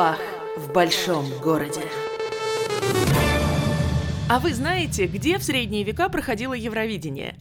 Бах 0.00 0.18
в 0.56 0.72
большом 0.72 1.26
городе. 1.42 1.82
А 4.30 4.38
вы 4.40 4.54
знаете, 4.54 5.06
где 5.06 5.36
в 5.36 5.42
средние 5.42 5.84
века 5.84 6.08
проходило 6.08 6.54
Евровидение? 6.54 7.36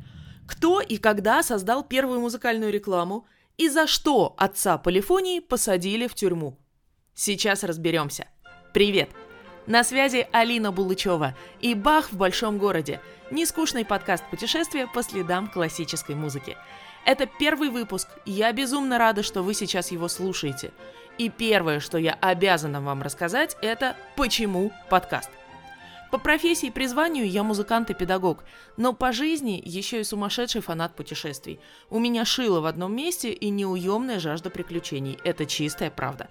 Кто 0.45 0.81
и 0.81 0.98
когда 0.98 1.41
создал 1.41 1.85
первую 1.85 2.20
музыкальную 2.20 2.73
рекламу? 2.73 3.25
И 3.55 3.70
за 3.70 3.88
что 3.88 4.35
отца 4.38 4.77
полифонии 4.77 5.39
посадили 5.39 6.07
в 6.07 6.16
тюрьму? 6.16 6.59
Сейчас 7.13 7.63
разберемся. 7.63 8.27
Привет! 8.73 9.09
На 9.66 9.85
связи 9.85 10.27
Алина 10.34 10.73
Булычева 10.73 11.38
и 11.62 11.73
«Бах 11.76 12.12
в 12.12 12.17
большом 12.17 12.57
городе»– 12.57 12.99
нескучный 13.31 13.85
подкаст 13.85 14.26
путешествия 14.30 14.85
по 14.85 15.02
следам 15.02 15.48
классической 15.48 16.16
музыки. 16.16 16.57
Это 17.05 17.26
первый 17.26 17.70
выпуск, 17.70 18.09
я 18.26 18.52
безумно 18.52 18.98
рада, 18.98 19.23
что 19.23 19.44
вы 19.44 19.53
сейчас 19.53 19.91
его 19.91 20.09
слушаете. 20.09 20.71
И 21.20 21.28
первое, 21.28 21.82
что 21.82 21.98
я 21.98 22.14
обязана 22.14 22.80
вам 22.80 23.02
рассказать, 23.02 23.58
это 23.62 23.98
почему 24.16 24.72
подкаст. 24.90 25.30
По 26.12 26.18
профессии 26.18 26.68
и 26.68 26.72
призванию 26.72 27.30
я 27.30 27.44
музыкант 27.44 27.90
и 27.90 27.94
педагог, 27.94 28.45
но 28.78 28.94
по 28.94 29.12
жизни 29.12 29.62
еще 29.64 30.00
и 30.00 30.05
сумасшедший 30.05 30.62
фанат 30.62 30.95
путешествий. 30.95 31.59
У 31.90 32.00
меня 32.00 32.23
шило 32.23 32.62
в 32.62 32.66
одном 32.66 32.95
месте 32.95 33.34
и 33.34 33.50
неуемная 33.50 34.18
жажда 34.18 34.50
приключений. 34.50 35.20
Это 35.26 35.45
чистая 35.45 35.92
правда. 35.92 36.30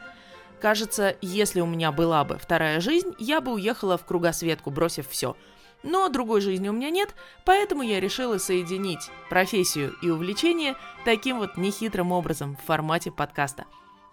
Кажется, 0.59 1.16
если 1.20 1.61
у 1.61 1.66
меня 1.66 1.92
была 1.92 2.25
бы 2.25 2.39
вторая 2.39 2.80
жизнь, 2.80 3.14
я 3.19 3.42
бы 3.42 3.52
уехала 3.52 3.98
в 3.98 4.06
кругосветку, 4.06 4.70
бросив 4.70 5.06
все. 5.11 5.36
Но 5.83 6.09
другой 6.09 6.41
жизни 6.41 6.70
у 6.70 6.73
меня 6.73 6.89
нет, 6.89 7.14
поэтому 7.45 7.83
я 7.83 8.00
решила 8.00 8.39
соединить 8.39 9.11
профессию 9.28 9.95
и 10.00 10.08
увлечение 10.08 10.77
таким 11.05 11.41
вот 11.41 11.58
нехитрым 11.58 12.11
образом 12.11 12.56
в 12.56 12.67
формате 12.67 13.12
подкаста. 13.12 13.67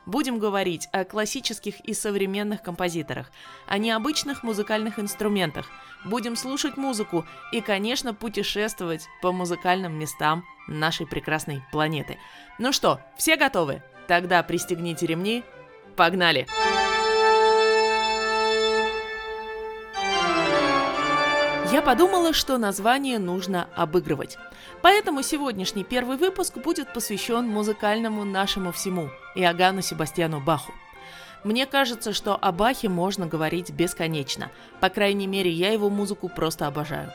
Будем 0.06 0.40
говорить 0.40 0.88
о 0.92 1.04
классических 1.04 1.80
и 1.82 1.94
современных 1.94 2.62
композиторах, 2.62 3.32
о 3.68 3.78
необычных 3.78 4.44
музыкальных 4.44 5.00
инструментах, 5.00 5.68
будем 6.04 6.36
слушать 6.36 6.78
музыку 6.78 7.26
и, 7.52 7.62
конечно, 7.62 8.14
путешествовать 8.14 9.08
по 9.22 9.32
музыкальным 9.32 9.98
местам 9.98 10.46
нашей 10.68 11.08
прекрасной 11.08 11.64
планеты. 11.72 12.18
Ну 12.60 12.72
что, 12.72 13.00
все 13.18 13.36
готовы? 13.36 13.82
Тогда 14.08 14.44
пристегните 14.44 15.08
ремни, 15.08 15.44
Погнали! 15.96 16.46
Я 21.72 21.82
подумала, 21.82 22.32
что 22.32 22.58
название 22.58 23.18
нужно 23.18 23.68
обыгрывать. 23.76 24.38
Поэтому 24.82 25.24
сегодняшний 25.24 25.84
первый 25.84 26.16
выпуск 26.16 26.58
будет 26.58 26.94
посвящен 26.94 27.48
музыкальному 27.48 28.24
нашему 28.24 28.72
всему– 28.72 29.10
Иоганну 29.36 29.82
Себастьяну 29.82 30.40
Баху. 30.40 30.72
Мне 31.44 31.66
кажется, 31.66 32.14
что 32.14 32.36
о 32.36 32.52
Бахе 32.52 32.88
можно 32.88 33.26
говорить 33.26 33.72
бесконечно. 33.72 34.52
По 34.80 34.90
крайней 34.90 35.28
мере, 35.28 35.50
я 35.50 35.72
его 35.72 35.90
музыку 35.90 36.30
просто 36.30 36.68
обожаю. 36.68 37.12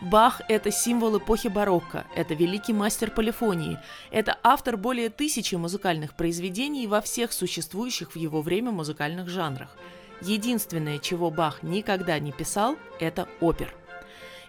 Бах– 0.00 0.40
это 0.48 0.70
символ 0.70 1.18
эпохи 1.18 1.48
барокко, 1.48 2.04
это 2.16 2.32
великий 2.32 2.72
мастер 2.72 3.10
полифонии, 3.10 3.78
это 4.10 4.38
автор 4.42 4.78
более 4.78 5.10
тысячи 5.10 5.54
музыкальных 5.56 6.14
произведений 6.14 6.86
во 6.86 7.02
всех 7.02 7.32
существующих 7.32 8.12
в 8.12 8.16
его 8.16 8.40
время 8.40 8.70
музыкальных 8.70 9.28
жанрах. 9.28 9.76
Единственное, 10.22 10.98
чего 10.98 11.30
Бах 11.30 11.62
никогда 11.62 12.18
не 12.18 12.32
писал– 12.32 12.76
это 12.98 13.28
опер. 13.40 13.74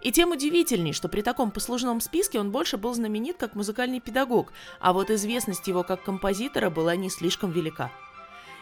И 0.02 0.12
тем 0.12 0.32
удивительней, 0.32 0.94
что 0.94 1.10
при 1.10 1.22
таком 1.22 1.52
послужном 1.52 2.02
списке 2.02 2.40
он 2.40 2.52
больше 2.52 2.78
был 2.78 2.94
знаменит 2.94 3.38
как 3.38 3.56
музыкальный 3.56 4.00
педагог, 4.00 4.52
а 4.80 4.94
вот 4.94 5.12
известность 5.12 5.68
его 5.68 5.84
как 5.84 6.04
композитора 6.04 6.70
была 6.70 6.96
не 6.96 7.10
слишком 7.10 7.52
велика. 7.52 7.92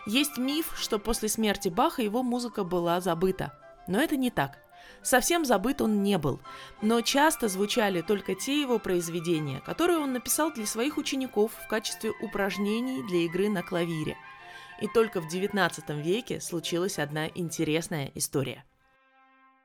Есть 0.05 0.37
миф, 0.37 0.73
что 0.77 0.99
после 0.99 1.29
смерти 1.29 1.69
Баха 1.69 2.01
его 2.01 2.23
музыка 2.23 2.63
была 2.63 2.99
забыта. 2.99 3.53
Но 3.87 4.01
это 4.01 4.17
не 4.17 4.31
так– 4.31 4.57
Совсем 5.01 5.45
забыт 5.45 5.81
он 5.81 6.03
не 6.03 6.17
был, 6.17 6.41
но 6.81 7.01
часто 7.01 7.47
звучали 7.47 8.01
только 8.01 8.35
те 8.35 8.59
его 8.61 8.79
произведения, 8.79 9.61
которые 9.61 9.99
он 9.99 10.13
написал 10.13 10.51
для 10.51 10.65
своих 10.65 10.97
учеников 10.97 11.51
в 11.53 11.67
качестве 11.67 12.11
упражнений 12.21 13.01
для 13.07 13.19
игры 13.19 13.49
на 13.49 13.63
клавире. 13.63 14.17
И 14.81 14.87
только 14.87 15.21
в 15.21 15.33
XIX 15.33 16.01
веке 16.01 16.41
случилась 16.41 16.99
одна 16.99 17.27
интересная 17.27 18.11
история. 18.15 18.65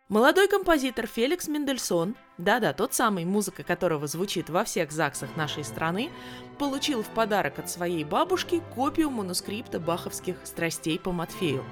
Молодой 0.08 0.48
композитор 0.48 1.06
Феликс 1.06 1.48
Мендельсон, 1.48 2.14
да-да, 2.36 2.74
тот 2.74 2.92
самый, 2.92 3.24
музыка 3.24 3.62
которого 3.62 4.06
звучит 4.06 4.50
во 4.50 4.64
всех 4.64 4.92
ЗАГСах 4.92 5.34
нашей 5.36 5.64
страны, 5.64 6.10
получил 6.58 7.02
в 7.02 7.08
подарок 7.08 7.58
от 7.58 7.70
своей 7.70 8.04
бабушки 8.04 8.62
копию 8.74 9.10
манускрипта 9.10 9.80
баховских 9.80 10.36
«Страстей 10.44 10.98
по 10.98 11.10
Матфею», 11.10 11.64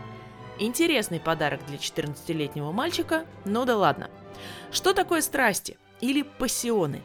Интересный 0.59 1.19
подарок 1.19 1.65
для 1.67 1.77
14-летнего 1.77 2.73
мальчика, 2.73 3.27
но 3.45 3.65
да 3.65 3.77
ладно. 3.77 4.11
Что 4.71 4.93
такое 4.93 5.21
страсти 5.21 5.79
или 6.01 6.23
пассионы? 6.23 7.03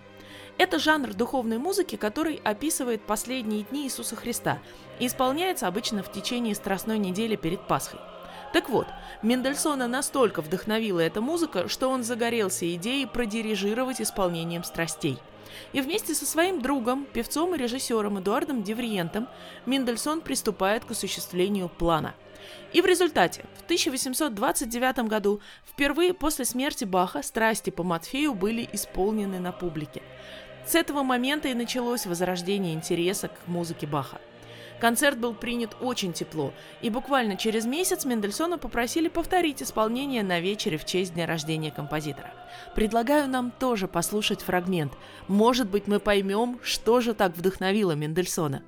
Это 0.57 0.79
жанр 0.79 1.13
духовной 1.13 1.57
музыки, 1.57 1.95
который 1.95 2.41
описывает 2.43 3.01
последние 3.01 3.63
дни 3.63 3.85
Иисуса 3.85 4.15
Христа 4.15 4.59
и 4.99 5.07
исполняется 5.07 5.67
обычно 5.67 6.03
в 6.03 6.11
течение 6.11 6.55
Страстной 6.55 6.97
недели 6.97 7.35
перед 7.35 7.67
Пасхой. 7.67 7.99
Так 8.53 8.69
вот, 8.69 8.87
Мендельсона 9.21 9.87
настолько 9.87 10.41
вдохновила 10.41 10.99
эта 10.99 11.21
музыка, 11.21 11.67
что 11.67 11.89
он 11.89 12.03
загорелся 12.03 12.73
идеей 12.75 13.05
продирижировать 13.05 14.01
исполнением 14.01 14.63
страстей. 14.63 15.19
И 15.73 15.81
вместе 15.81 16.13
со 16.13 16.25
своим 16.25 16.61
другом, 16.61 17.05
певцом 17.05 17.55
и 17.55 17.57
режиссером 17.57 18.19
Эдуардом 18.19 18.63
Девриентом 18.63 19.27
Мендельсон 19.65 20.21
приступает 20.21 20.85
к 20.85 20.91
осуществлению 20.91 21.69
плана– 21.69 22.13
и 22.73 22.81
в 22.81 22.85
результате 22.85 23.43
в 23.55 23.63
1829 23.63 24.99
году 25.07 25.41
впервые 25.65 26.13
после 26.13 26.45
смерти 26.45 26.85
Баха 26.85 27.23
страсти 27.23 27.69
по 27.69 27.83
Матфею 27.83 28.33
были 28.33 28.67
исполнены 28.71 29.39
на 29.39 29.51
публике. 29.51 30.01
С 30.65 30.75
этого 30.75 31.03
момента 31.03 31.47
и 31.47 31.53
началось 31.53 32.05
возрождение 32.05 32.73
интереса 32.73 33.29
к 33.29 33.47
музыке 33.47 33.87
Баха. 33.87 34.19
Концерт 34.79 35.17
был 35.17 35.33
принят 35.33 35.75
очень 35.81 36.13
тепло, 36.13 36.53
и 36.81 36.89
буквально 36.89 37.35
через 37.35 37.65
месяц 37.65 38.05
Мендельсона 38.05 38.57
попросили 38.57 39.07
повторить 39.07 39.63
исполнение 39.63 40.23
на 40.23 40.39
вечере 40.39 40.77
в 40.77 40.85
честь 40.85 41.13
дня 41.13 41.25
рождения 41.25 41.71
композитора. 41.71 42.31
Предлагаю 42.75 43.27
нам 43.27 43.51
тоже 43.51 43.87
послушать 43.87 44.41
фрагмент. 44.41 44.93
Может 45.27 45.69
быть, 45.69 45.87
мы 45.87 45.99
поймем, 45.99 46.59
что 46.61 47.01
же 47.01 47.13
так 47.13 47.35
вдохновило 47.35 47.93
Мендельсона. 47.93 48.61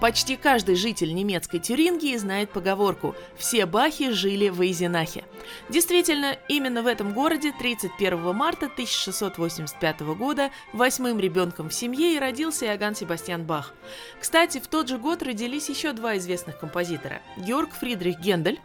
Почти 0.00 0.36
каждый 0.36 0.76
житель 0.76 1.14
немецкой 1.14 1.58
Тюрингии 1.58 2.16
знает 2.16 2.50
поговорку 2.50 3.14
«все 3.36 3.66
бахи 3.66 4.10
жили 4.10 4.48
в 4.48 4.62
Эйзенахе». 4.62 5.24
Действительно, 5.68 6.38
именно 6.48 6.82
в 6.82 6.86
этом 6.86 7.12
городе 7.12 7.52
31 7.52 8.34
марта 8.34 8.66
1685 8.66 10.00
года 10.00 10.50
восьмым 10.72 11.20
ребенком 11.20 11.68
в 11.68 11.74
семье 11.74 12.14
и 12.14 12.18
родился 12.18 12.64
Иоганн 12.64 12.94
Себастьян 12.94 13.44
Бах. 13.44 13.74
Кстати, 14.18 14.58
в 14.58 14.68
тот 14.68 14.88
же 14.88 14.96
год 14.96 15.22
родились 15.22 15.68
еще 15.68 15.92
два 15.92 16.16
известных 16.16 16.58
композитора– 16.58 17.20
Георг 17.36 17.70
Фридрих 17.74 18.18
Гендель 18.20 18.58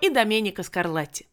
и 0.00 0.08
Доменико 0.08 0.62
Скарлатти. 0.62 1.26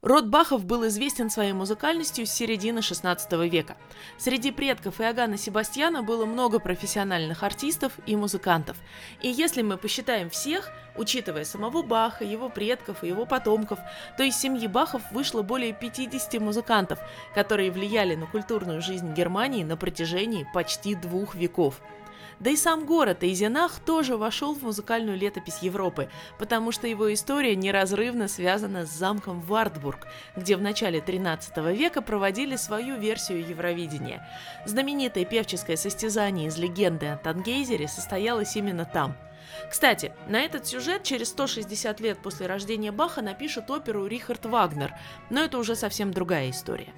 Род 0.00 0.26
Бахов 0.26 0.64
был 0.64 0.86
известен 0.86 1.28
своей 1.28 1.52
музыкальностью 1.52 2.24
с 2.24 2.30
середины 2.30 2.78
XVI 2.78 3.48
века. 3.48 3.76
Среди 4.16 4.52
предков 4.52 5.00
Иоганна 5.00 5.36
Себастьяна 5.36 6.04
было 6.04 6.24
много 6.24 6.60
профессиональных 6.60 7.42
артистов 7.42 7.94
и 8.06 8.14
музыкантов. 8.14 8.76
И 9.22 9.28
если 9.28 9.62
мы 9.62 9.76
посчитаем 9.76 10.30
всех, 10.30 10.70
учитывая 10.96 11.44
самого 11.44 11.82
Баха, 11.82 12.24
его 12.24 12.48
предков 12.48 13.02
и 13.02 13.08
его 13.08 13.26
потомков, 13.26 13.80
то 14.16 14.22
из 14.22 14.36
семьи 14.36 14.68
Бахов 14.68 15.02
вышло 15.10 15.42
более 15.42 15.72
50 15.72 16.40
музыкантов, 16.40 17.00
которые 17.34 17.72
влияли 17.72 18.14
на 18.14 18.26
культурную 18.26 18.80
жизнь 18.80 19.14
Германии 19.14 19.64
на 19.64 19.76
протяжении 19.76 20.46
почти 20.54 20.94
двух 20.94 21.34
веков– 21.34 21.80
да 22.40 22.50
и 22.50 22.56
сам 22.56 22.86
город 22.86 23.22
Эйзенах 23.22 23.78
тоже 23.80 24.16
вошел 24.16 24.54
в 24.54 24.62
музыкальную 24.62 25.18
летопись 25.18 25.58
Европы, 25.62 26.08
потому 26.38 26.72
что 26.72 26.86
его 26.86 27.12
история 27.12 27.56
неразрывно 27.56 28.28
связана 28.28 28.86
с 28.86 28.90
замком 28.90 29.40
Вартбург, 29.40 30.06
где 30.36 30.56
в 30.56 30.62
начале 30.62 31.00
13 31.00 31.56
века 31.76 32.02
проводили 32.02 32.56
свою 32.56 32.96
версию 32.96 33.48
Евровидения. 33.48 34.26
Знаменитое 34.66 35.24
певческое 35.24 35.76
состязание 35.76 36.48
из 36.48 36.56
легенды 36.56 37.06
о 37.06 37.16
Тангейзере 37.16 37.88
состоялось 37.88 38.56
именно 38.56 38.84
там– 38.84 39.16
кстати, 39.70 40.12
на 40.28 40.40
этот 40.40 40.66
сюжет 40.66 41.02
через 41.02 41.28
160 41.28 42.00
лет 42.00 42.18
после 42.18 42.46
рождения 42.46 42.92
Баха 42.92 43.22
напишет 43.22 43.70
оперу 43.70 44.06
Рихард 44.06 44.46
Вагнер, 44.46 44.94
но 45.30 45.42
это 45.42 45.58
уже 45.58 45.74
совсем 45.74 46.12
другая 46.12 46.50
история. 46.50 46.92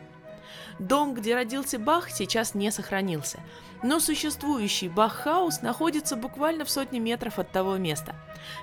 Дом, 0.79 1.15
где 1.15 1.35
родился 1.35 1.79
Бах, 1.79 2.11
сейчас 2.11 2.55
не 2.55 2.71
сохранился. 2.71 3.41
Но 3.83 4.01
существующий 4.01 4.89
Бах-хаус 4.89 5.63
находится 5.63 6.17
буквально 6.17 6.65
в 6.65 6.71
сотне 6.71 7.01
метров 7.01 7.39
от 7.39 7.51
того 7.51 7.77
места. 7.77 8.15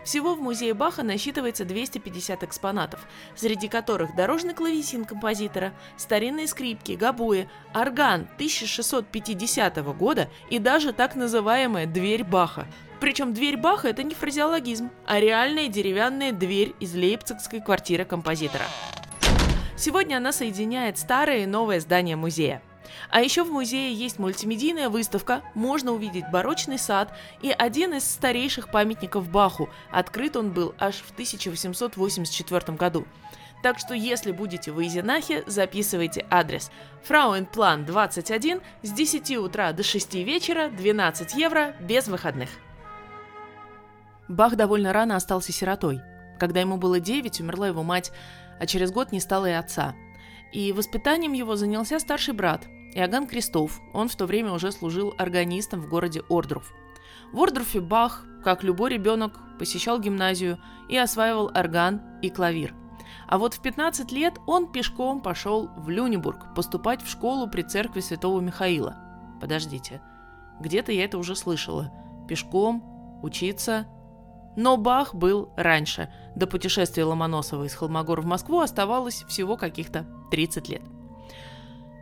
Всего 0.03 0.35
в 0.35 0.41
музее 0.41 0.73
Баха 0.73 1.03
насчитывается 1.03 1.65
250 1.65 2.43
экспонатов, 2.43 3.07
среди 3.35 3.67
которых 3.67 4.15
дорожный 4.15 4.53
клавесин 4.53 5.05
композитора, 5.05 5.73
старинные 5.97 6.47
скрипки, 6.47 6.93
гобои, 6.93 7.49
орган 7.73 8.27
1650 8.35 9.77
года 9.97 10.29
и 10.49 10.59
даже 10.59 10.93
так 10.93 11.15
называемая 11.15 11.85
«дверь 11.85 12.23
Баха», 12.23 12.67
причем 12.99 13.33
дверь 13.33 13.57
Баха– 13.57 13.87
это 13.89 14.03
не 14.03 14.15
фразеологизм, 14.15 14.89
а 15.05 15.19
реальная 15.19 15.67
деревянная 15.67 16.31
дверь 16.31 16.73
из 16.79 16.95
лейпцигской 16.95 17.61
квартиры 17.61 18.05
композитора. 18.05 18.65
Сегодня 19.77 20.17
она 20.17 20.31
соединяет 20.31 20.97
старое 20.97 21.43
и 21.43 21.45
новое 21.45 21.79
здание 21.79 22.15
музея. 22.15 22.63
А 23.11 23.21
еще 23.21 23.43
в 23.43 23.51
музее 23.51 23.93
есть 23.93 24.17
мультимедийная 24.17 24.89
выставка, 24.89 25.43
можно 25.53 25.91
увидеть 25.91 26.25
барочный 26.31 26.79
сад 26.79 27.13
и 27.43 27.51
один 27.51 27.93
из 27.93 28.03
старейших 28.03 28.71
памятников 28.71 29.29
Баху. 29.29 29.69
Открыт 29.91 30.35
он 30.35 30.51
был 30.51 30.73
аж 30.79 30.95
в 30.95 31.11
1884 31.11 32.75
году. 32.75 33.05
Так 33.61 33.77
что 33.77 33.93
если 33.93 34.31
будете 34.31 34.71
в 34.71 34.81
Изенахе, 34.81 35.43
записывайте 35.45 36.25
адрес. 36.31 36.71
Фрауенплан 37.03 37.85
21 37.85 38.61
с 38.81 38.91
10 38.91 39.37
утра 39.37 39.73
до 39.73 39.83
6 39.83 40.15
вечера, 40.15 40.69
12 40.69 41.35
евро, 41.35 41.75
без 41.81 42.07
выходных. 42.07 42.49
Бах 44.27 44.55
довольно 44.55 44.91
рано 44.91 45.15
остался 45.15 45.51
сиротой. 45.51 46.01
Когда 46.39 46.59
ему 46.59 46.77
было 46.77 46.99
9, 46.99 47.41
умерла 47.41 47.67
его 47.67 47.83
мать, 47.83 48.11
а 48.59 48.65
через 48.65 48.91
год 48.91 49.11
не 49.11 49.19
стало 49.19 49.47
и 49.47 49.53
отца. 49.53 49.95
И 50.51 50.71
воспитанием 50.71 51.33
его 51.33 51.55
занялся 51.55 51.99
старший 51.99 52.33
брат, 52.33 52.67
Иоганн 52.93 53.27
Крестов. 53.27 53.81
Он 53.93 54.07
в 54.07 54.15
то 54.15 54.25
время 54.25 54.53
уже 54.53 54.71
служил 54.71 55.13
органистом 55.17 55.81
в 55.81 55.89
городе 55.89 56.23
Ордруф. 56.29 56.73
В 57.31 57.39
Ордруфе 57.39 57.81
Бах, 57.81 58.25
как 58.43 58.63
любой 58.63 58.91
ребенок, 58.91 59.39
посещал 59.59 59.99
гимназию 59.99 60.57
и 60.89 60.97
осваивал 60.97 61.51
орган 61.53 62.01
и 62.21 62.29
клавир. 62.29 62.73
А 63.27 63.37
вот 63.37 63.53
в 63.53 63.61
15 63.61 64.11
лет 64.11 64.35
он 64.47 64.71
пешком 64.71 65.21
пошел 65.21 65.69
в 65.77 65.89
Люнебург 65.89 66.55
поступать 66.55 67.01
в 67.01 67.09
школу 67.09 67.49
при 67.49 67.61
церкви 67.61 67.99
святого 67.99 68.39
Михаила. 68.39 68.95
Подождите, 69.41 70.01
где-то 70.59 70.91
я 70.91 71.03
это 71.03 71.17
уже 71.17 71.35
слышала. 71.35 71.91
Пешком, 72.27 73.19
учиться, 73.21 73.85
но 74.57 74.75
Бах 74.75 75.13
был 75.13 75.53
раньше. 75.55 76.09
До 76.35 76.47
путешествия 76.47 77.05
Ломоносова 77.05 77.63
из 77.65 77.75
Холмогор 77.75 78.21
в 78.21 78.25
Москву 78.25 78.59
оставалось 78.59 79.23
всего 79.27 79.55
каких-то 79.55 80.05
30 80.31 80.67
лет. 80.67 80.81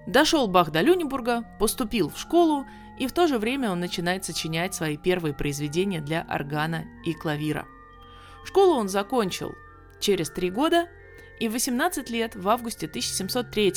Дошел 0.07 0.47
Бах 0.47 0.71
до 0.71 0.81
Люнебурга, 0.81 1.43
поступил 1.59 2.09
в 2.09 2.17
школу, 2.17 2.65
и 2.97 3.07
в 3.07 3.11
то 3.11 3.27
же 3.27 3.39
время 3.39 3.71
он 3.71 3.81
начинает 3.81 4.23
сочинять 4.23 4.73
свои 4.73 4.95
первые 4.95 5.33
произведения 5.33 5.99
для 5.99 6.25
органа 6.29 6.85
и 7.03 7.13
клавира. 7.13 7.65
Школу 8.45 8.75
он 8.75 8.87
закончил 8.87 9.53
через 9.99 10.29
три 10.29 10.49
года, 10.49 10.87
и 11.41 11.49
в 11.49 11.53
18 11.53 12.09
лет, 12.09 12.37
в 12.37 12.47
августе 12.47 12.85
1703 12.87 13.73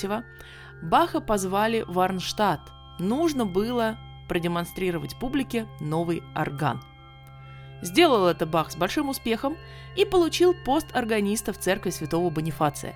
Баха 0.82 1.20
позвали 1.20 1.84
в 1.88 1.98
Арнштадт. 1.98 2.60
Нужно 3.00 3.44
было 3.44 3.98
продемонстрировать 4.28 5.18
публике 5.18 5.66
новый 5.80 6.22
орган– 6.36 6.80
Сделал 7.82 8.26
это 8.26 8.46
Бах 8.46 8.70
с 8.70 8.76
большим 8.76 9.08
успехом 9.08 9.56
и 9.96 10.04
получил 10.04 10.54
пост 10.64 10.86
органиста 10.94 11.52
в 11.52 11.58
церкви 11.58 11.90
святого 11.90 12.30
Бонифация. 12.30 12.94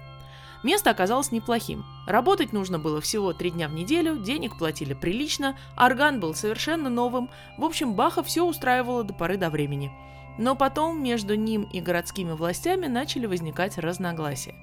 Место 0.62 0.90
оказалось 0.90 1.32
неплохим. 1.32 1.84
Работать 2.06 2.52
нужно 2.52 2.79
было 2.79 3.00
всего 3.00 3.32
три 3.32 3.50
дня 3.50 3.69
в 3.69 3.75
неделю, 3.75 4.19
денег 4.19 4.58
платили 4.58 4.94
прилично, 4.94 5.56
орган 5.76 6.20
был 6.20 6.34
совершенно 6.34 6.88
новым. 6.88 7.31
В 7.58 7.64
общем, 7.64 7.94
Баха 7.94 8.23
все 8.23 8.44
устраивало 8.44 9.02
до 9.02 9.12
поры 9.12 9.37
до 9.37 9.50
времени. 9.50 9.93
Но 10.38 10.55
потом 10.55 11.02
между 11.02 11.35
ним 11.35 11.62
и 11.62 11.81
городскими 11.81 12.32
властями 12.32 12.87
начали 12.87 13.26
возникать 13.26 13.76
разногласия. 13.76 14.55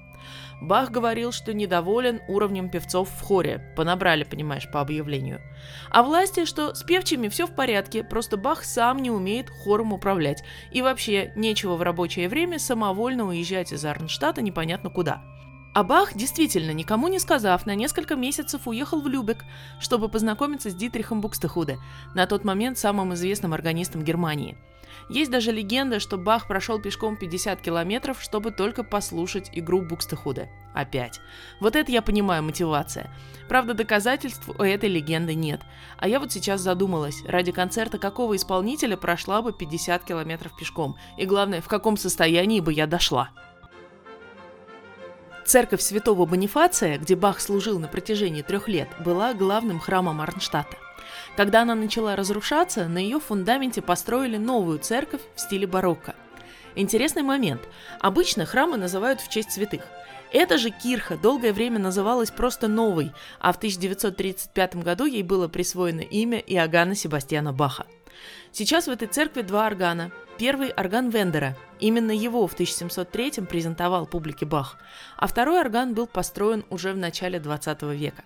Бах 0.60 0.90
говорил, 0.90 1.32
что 1.32 1.54
недоволен 1.54 2.20
уровнем 2.28 2.68
певцов 2.68 3.08
в 3.08 3.22
хоре, 3.22 3.72
понабрали, 3.76 4.24
понимаешь, 4.24 4.70
по 4.70 4.80
объявлению. 4.80 5.40
А 5.90 6.02
власти, 6.02 6.44
что 6.44 6.74
с 6.74 6.82
певчими 6.82 7.28
все 7.28 7.46
в 7.46 7.54
порядке, 7.54 8.04
просто 8.04 8.36
Бах 8.36 8.64
сам 8.64 8.98
не 8.98 9.10
умеет 9.10 9.48
хором 9.50 9.92
управлять. 9.92 10.44
И 10.70 10.82
вообще, 10.82 11.32
нечего 11.36 11.76
в 11.76 11.82
рабочее 11.82 12.28
время 12.28 12.58
самовольно 12.58 13.26
уезжать 13.26 13.72
из 13.72 13.84
Арнштадта 13.84 14.42
непонятно 14.42 14.90
куда. 14.90 15.22
А 15.72 15.84
Бах, 15.84 16.14
действительно, 16.14 16.72
никому 16.72 17.08
не 17.08 17.18
сказав, 17.20 17.64
на 17.64 17.74
несколько 17.74 18.16
месяцев 18.16 18.66
уехал 18.66 19.00
в 19.00 19.08
Любек, 19.08 19.44
чтобы 19.78 20.08
познакомиться 20.08 20.70
с 20.70 20.74
Дитрихом 20.74 21.20
Букстехуде, 21.20 21.78
на 22.14 22.26
тот 22.26 22.44
момент 22.44 22.76
самым 22.76 23.14
известным 23.14 23.54
органистом 23.54 24.02
Германии– 24.02 24.58
есть 25.08 25.30
даже 25.30 25.52
легенда, 25.52 26.00
что 26.00 26.16
Бах 26.16 26.46
прошел 26.46 26.80
пешком 26.80 27.16
50 27.16 27.60
километров, 27.60 28.22
чтобы 28.22 28.50
только 28.50 28.84
послушать 28.84 29.50
игру 29.52 29.82
Букстехуда. 29.82 30.48
Опять. 30.74 31.20
Вот 31.60 31.76
это 31.76 31.90
я 31.90 32.02
понимаю 32.02 32.42
мотивация. 32.42 33.10
Правда, 33.48 33.74
доказательств 33.74 34.48
у 34.48 34.62
этой 34.62 34.88
легенды 34.88 35.34
нет. 35.34 35.60
А 35.98 36.08
я 36.08 36.20
вот 36.20 36.32
сейчас 36.32 36.60
задумалась, 36.60 37.24
ради 37.26 37.52
концерта 37.52 37.98
какого 37.98 38.36
исполнителя 38.36 38.96
прошла 38.96 39.42
бы 39.42 39.52
50 39.52 40.04
километров 40.04 40.56
пешком? 40.56 40.96
И 41.18 41.26
главное, 41.26 41.60
в 41.60 41.68
каком 41.68 41.96
состоянии 41.96 42.60
бы 42.60 42.72
я 42.72 42.86
дошла? 42.86 43.30
Церковь 45.44 45.80
святого 45.80 46.26
Бонифация, 46.26 46.98
где 46.98 47.16
Бах 47.16 47.40
служил 47.40 47.80
на 47.80 47.88
протяжении 47.88 48.42
трех 48.42 48.68
лет, 48.68 48.88
была 49.04 49.34
главным 49.34 49.80
храмом 49.80 50.20
Арнштадта. 50.20 50.76
Когда 51.40 51.62
она 51.62 51.74
начала 51.74 52.16
разрушаться, 52.16 52.86
на 52.86 52.98
ее 52.98 53.18
фундаменте 53.18 53.80
построили 53.80 54.36
новую 54.36 54.78
церковь 54.78 55.22
в 55.34 55.40
стиле 55.40 55.66
барокко. 55.66 56.14
Интересный 56.74 57.22
момент. 57.22 57.62
Обычно 57.98 58.44
храмы 58.44 58.76
называют 58.76 59.22
в 59.22 59.30
честь 59.30 59.52
святых. 59.52 59.80
Эта 60.34 60.58
же 60.58 60.68
кирха 60.68 61.16
долгое 61.16 61.54
время 61.54 61.78
называлась 61.78 62.30
просто 62.30 62.68
Новой, 62.68 63.12
а 63.38 63.54
в 63.54 63.56
1935 63.56 64.76
году 64.82 65.06
ей 65.06 65.22
было 65.22 65.48
присвоено 65.48 66.02
имя 66.02 66.40
Иоганна 66.40 66.94
Себастьяна 66.94 67.54
Баха. 67.54 67.86
Сейчас 68.52 68.86
в 68.86 68.90
этой 68.90 69.08
церкви 69.08 69.40
два 69.40 69.66
органа. 69.66 70.12
Первый– 70.36 70.68
орган 70.76 71.08
Вендера. 71.08 71.56
Именно 71.78 72.10
его 72.10 72.46
в 72.46 72.52
1703 72.52 73.46
презентовал 73.48 74.06
публике 74.06 74.44
Бах. 74.44 74.76
А 75.16 75.26
второй 75.26 75.58
орган 75.58 75.94
был 75.94 76.06
построен 76.06 76.66
уже 76.68 76.92
в 76.92 76.98
начале 76.98 77.40
20 77.40 77.80
века. 77.94 78.24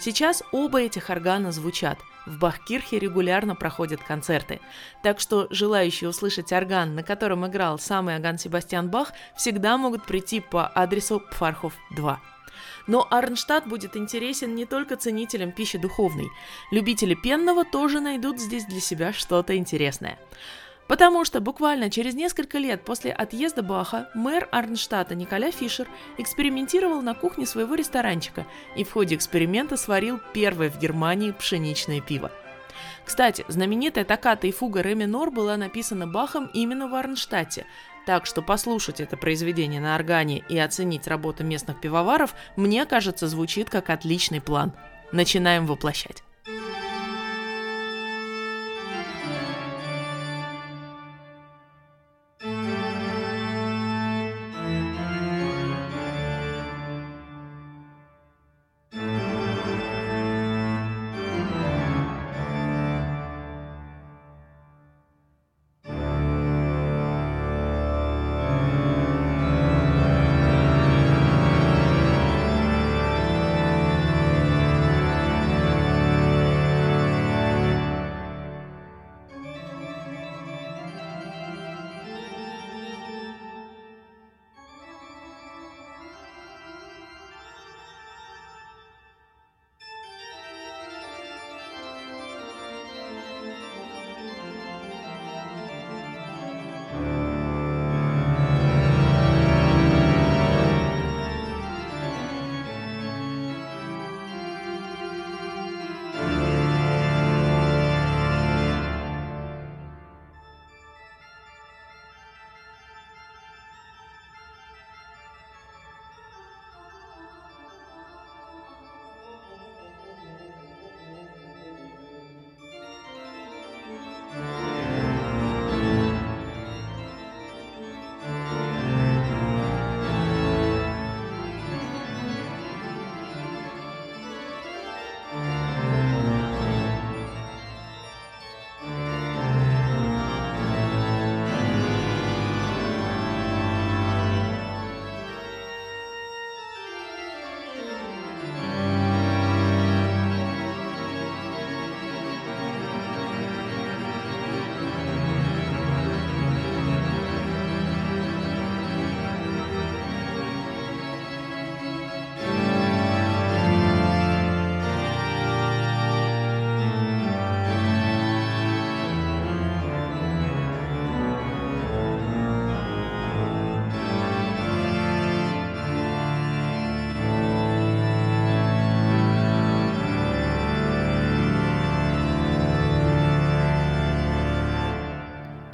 Сейчас 0.00 0.42
оба 0.52 0.80
этих 0.80 1.10
органа 1.10 1.52
звучат. 1.52 1.98
В 2.26 2.38
Бахкирхе 2.38 2.98
регулярно 2.98 3.54
проходят 3.54 4.02
концерты. 4.02 4.60
Так 5.02 5.18
что 5.20 5.46
желающие 5.50 6.10
услышать 6.10 6.52
орган, 6.52 6.94
на 6.94 7.02
котором 7.02 7.46
играл 7.46 7.78
самый 7.78 8.16
Аган 8.16 8.38
Себастьян 8.38 8.90
Бах, 8.90 9.12
всегда 9.36 9.78
могут 9.78 10.04
прийти 10.04 10.40
по 10.40 10.66
адресу 10.66 11.20
Пфархов 11.30 11.74
2. 11.96 12.20
Но 12.86 13.06
Арнштадт 13.10 13.66
будет 13.66 13.96
интересен 13.96 14.54
не 14.54 14.64
только 14.64 14.96
ценителям 14.96 15.52
пищи 15.52 15.78
духовной. 15.78 16.28
Любители 16.70 17.14
пенного 17.14 17.64
тоже 17.64 18.00
найдут 18.00 18.40
здесь 18.40 18.64
для 18.64 18.80
себя 18.80 19.12
что-то 19.12 19.56
интересное. 19.56 20.18
Потому 20.88 21.26
что 21.26 21.40
буквально 21.40 21.90
через 21.90 22.14
несколько 22.14 22.58
лет 22.58 22.82
после 22.82 23.12
отъезда 23.12 23.62
Баха 23.62 24.08
мэр 24.14 24.48
Арнштадта 24.50 25.14
Николя 25.14 25.50
Фишер 25.50 25.86
экспериментировал 26.16 27.02
на 27.02 27.14
кухне 27.14 27.44
своего 27.44 27.74
ресторанчика 27.74 28.46
и 28.74 28.84
в 28.84 28.92
ходе 28.92 29.14
эксперимента 29.14 29.76
сварил 29.76 30.18
первое 30.32 30.70
в 30.70 30.78
Германии 30.78 31.32
пшеничное 31.32 32.00
пиво. 32.00 32.32
Кстати, 33.04 33.44
знаменитая 33.48 34.04
токката 34.04 34.46
и 34.46 34.52
фуга 34.52 34.82
ре 34.82 34.94
минор 34.94 35.30
была 35.30 35.56
написана 35.56 36.06
Бахом 36.06 36.50
именно 36.54 36.88
в 36.88 36.94
Арнштадте, 36.94 37.66
Так 38.06 38.24
что 38.24 38.40
послушать 38.40 39.00
это 39.00 39.18
произведение 39.18 39.82
на 39.82 39.94
органе 39.94 40.42
и 40.48 40.58
оценить 40.58 41.06
работу 41.06 41.44
местных 41.44 41.78
пивоваров, 41.80 42.34
мне 42.56 42.86
кажется, 42.86 43.28
звучит 43.28 43.68
как 43.68 43.90
отличный 43.90 44.40
план. 44.40 44.72
Начинаем 45.12 45.66
воплощать. 45.66 46.22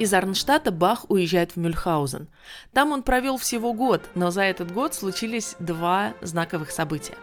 Из 0.05 0.13
Арнштадта 0.13 0.69
Бах 0.69 1.07
уезжает 1.09 1.53
в 1.53 1.55
Мюльхаузен. 1.55 2.27
Там 2.73 2.91
он 2.91 3.01
провел 3.01 3.37
всего 3.37 3.73
год, 3.73 4.03
но 4.13 4.29
за 4.29 4.43
этот 4.43 4.71
год 4.71 4.93
случились 4.93 5.55
два 5.57 6.13
знаковых 6.21 6.69
события. 6.69 7.15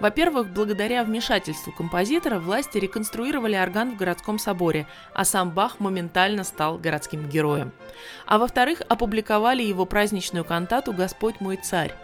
Во-первых, 0.00 0.50
благодаря 0.50 1.02
вмешательству 1.02 1.72
композитора 1.72 2.38
власти 2.38 2.76
реконструировали 2.76 3.56
орган 3.56 3.92
в 3.92 3.96
городском 3.96 4.38
соборе, 4.38 4.86
а 5.14 5.24
сам 5.24 5.50
Бах 5.50 5.80
моментально 5.80 6.44
стал 6.44 6.76
городским 6.76 7.26
героем. 7.26 7.72
А 8.26 8.36
во-вторых, 8.36 8.82
опубликовали 8.86 9.62
его 9.62 9.86
праздничную 9.86 10.44
кантату 10.44 10.92
«Господь 10.92 11.40
мой 11.40 11.56
царь». 11.56 11.94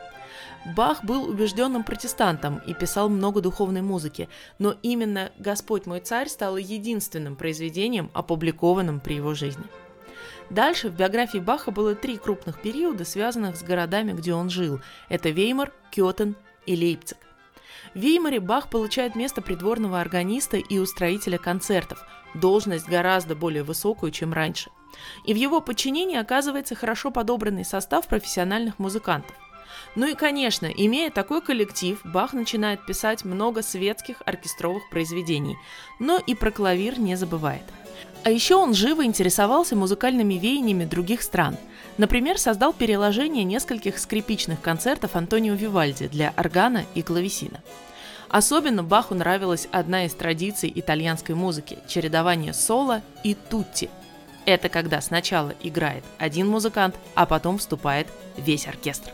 Бах 0.64 1.04
был 1.04 1.28
убежденным 1.28 1.84
протестантом 1.84 2.62
и 2.66 2.72
писал 2.72 3.10
много 3.10 3.42
духовной 3.42 3.82
музыки, 3.82 4.30
но 4.58 4.76
именно 4.82 5.30
«Господь 5.36 5.84
мой 5.84 6.00
царь» 6.00 6.28
стало 6.28 6.56
единственным 6.56 7.36
произведением, 7.36 8.10
опубликованным 8.14 9.00
при 9.00 9.16
его 9.16 9.34
жизни. 9.34 9.64
Дальше 10.52 10.90
в 10.90 10.92
биографии 10.92 11.38
Баха 11.38 11.70
было 11.70 11.94
три 11.94 12.18
крупных 12.18 12.60
периода, 12.60 13.06
связанных 13.06 13.56
с 13.56 13.62
городами, 13.62 14.12
где 14.12 14.34
он 14.34 14.50
жил. 14.50 14.82
Это 15.08 15.30
Веймар, 15.30 15.72
Кётен 15.90 16.36
и 16.66 16.76
Лейпциг. 16.76 17.16
В 17.94 17.98
Веймаре 17.98 18.38
Бах 18.38 18.68
получает 18.68 19.14
место 19.14 19.40
придворного 19.40 19.98
органиста 19.98 20.58
и 20.58 20.78
устроителя 20.78 21.38
концертов, 21.38 22.04
должность 22.34 22.86
гораздо 22.86 23.34
более 23.34 23.62
высокую, 23.62 24.12
чем 24.12 24.34
раньше. 24.34 24.70
И 25.24 25.32
в 25.32 25.38
его 25.38 25.62
подчинении 25.62 26.18
оказывается 26.18 26.74
хорошо 26.74 27.10
подобранный 27.10 27.64
состав 27.64 28.06
профессиональных 28.06 28.78
музыкантов. 28.78 29.34
Ну 29.94 30.06
и, 30.06 30.14
конечно, 30.14 30.66
имея 30.66 31.10
такой 31.10 31.40
коллектив, 31.40 31.98
Бах 32.04 32.34
начинает 32.34 32.84
писать 32.84 33.24
много 33.24 33.62
светских 33.62 34.16
оркестровых 34.26 34.82
произведений, 34.90 35.56
но 35.98 36.18
и 36.18 36.34
про 36.34 36.50
клавир 36.50 37.00
не 37.00 37.16
забывает– 37.16 37.64
а 38.24 38.30
еще 38.30 38.56
он 38.56 38.74
живо 38.74 39.04
интересовался 39.04 39.74
музыкальными 39.74 40.34
веяниями 40.34 40.84
других 40.84 41.22
стран. 41.22 41.56
Например, 41.98 42.38
создал 42.38 42.72
переложение 42.72 43.44
нескольких 43.44 43.98
скрипичных 43.98 44.60
концертов 44.60 45.16
Антонио 45.16 45.54
Вивальди 45.54 46.08
для 46.08 46.32
органа 46.36 46.84
и 46.94 47.02
клавесина. 47.02 47.60
Особенно 48.28 48.82
Баху 48.82 49.14
нравилась 49.14 49.68
одна 49.72 50.06
из 50.06 50.14
традиций 50.14 50.72
итальянской 50.74 51.34
музыки– 51.34 51.78
чередование 51.88 52.54
соло 52.54 53.02
и 53.24 53.34
тутти. 53.34 53.90
Это 54.46 54.68
когда 54.68 55.00
сначала 55.00 55.52
играет 55.62 56.02
один 56.18 56.48
музыкант, 56.48 56.94
а 57.14 57.26
потом 57.26 57.58
вступает 57.58 58.06
весь 58.38 58.66
оркестр. 58.66 59.10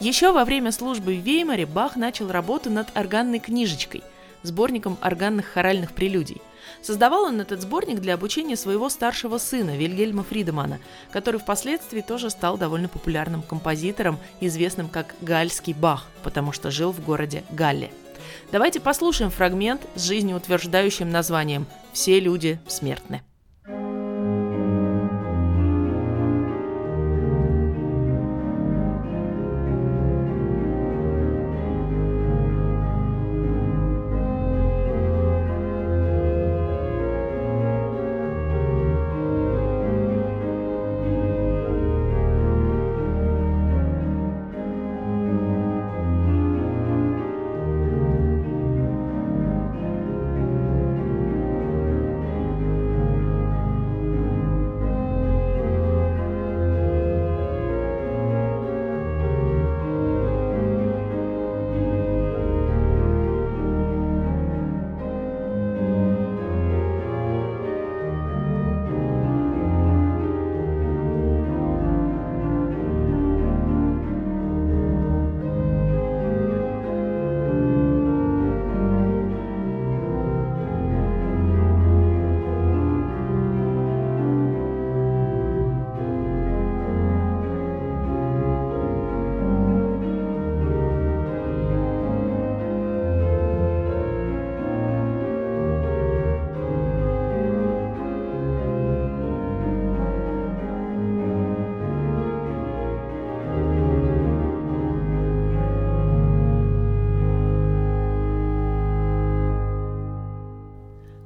Еще 0.00 0.32
во 0.32 0.44
время 0.44 0.72
службы 0.72 1.14
в 1.14 1.20
Веймаре 1.20 1.66
Бах 1.66 1.96
начал 1.96 2.30
работу 2.30 2.70
над 2.70 2.88
органной 2.96 3.38
книжечкой– 3.38 4.02
сборником 4.44 4.96
органных 5.02 5.46
хоральных 5.46 5.92
прелюдий. 5.92 6.40
Создавал 6.80 7.24
он 7.24 7.40
этот 7.40 7.62
сборник 7.62 8.00
для 8.00 8.14
обучения 8.14 8.56
своего 8.56 8.88
старшего 8.88 9.38
сына 9.38 9.76
Вильгельма 9.76 10.22
Фридемана, 10.22 10.78
который 11.10 11.40
впоследствии 11.40 12.00
тоже 12.00 12.30
стал 12.30 12.56
довольно 12.56 12.88
популярным 12.88 13.42
композитором, 13.42 14.18
известным 14.40 14.88
как 14.88 15.14
Гальский 15.20 15.72
Бах, 15.72 16.06
потому 16.22 16.52
что 16.52 16.70
жил 16.70 16.92
в 16.92 17.04
городе 17.04 17.42
Галле. 17.50 17.90
Давайте 18.52 18.80
послушаем 18.80 19.30
фрагмент 19.30 19.82
с 19.96 20.04
жизнеутверждающим 20.04 21.10
названием 21.10 21.66
«Все 21.92 22.20
люди 22.20 22.60
смертны». 22.68 23.22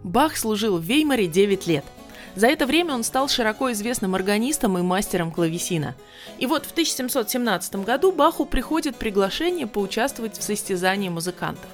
Бах 0.08 0.38
служил 0.38 0.78
в 0.78 0.82
Веймаре 0.82 1.26
9 1.26 1.66
лет. 1.66 1.84
За 2.34 2.46
это 2.46 2.64
время 2.64 2.94
он 2.94 3.04
стал 3.04 3.28
широко 3.28 3.70
известным 3.72 4.14
органистом 4.14 4.78
и 4.78 4.82
мастером 4.82 5.30
клавесина. 5.30 5.94
И 6.38 6.46
вот 6.46 6.64
в 6.64 6.70
1717 6.70 7.84
году 7.84 8.10
Баху 8.10 8.46
приходит 8.46 8.96
приглашение 8.96 9.66
поучаствовать 9.66 10.38
в 10.38 10.42
состязании 10.42 11.10
музыкантов. 11.10 11.68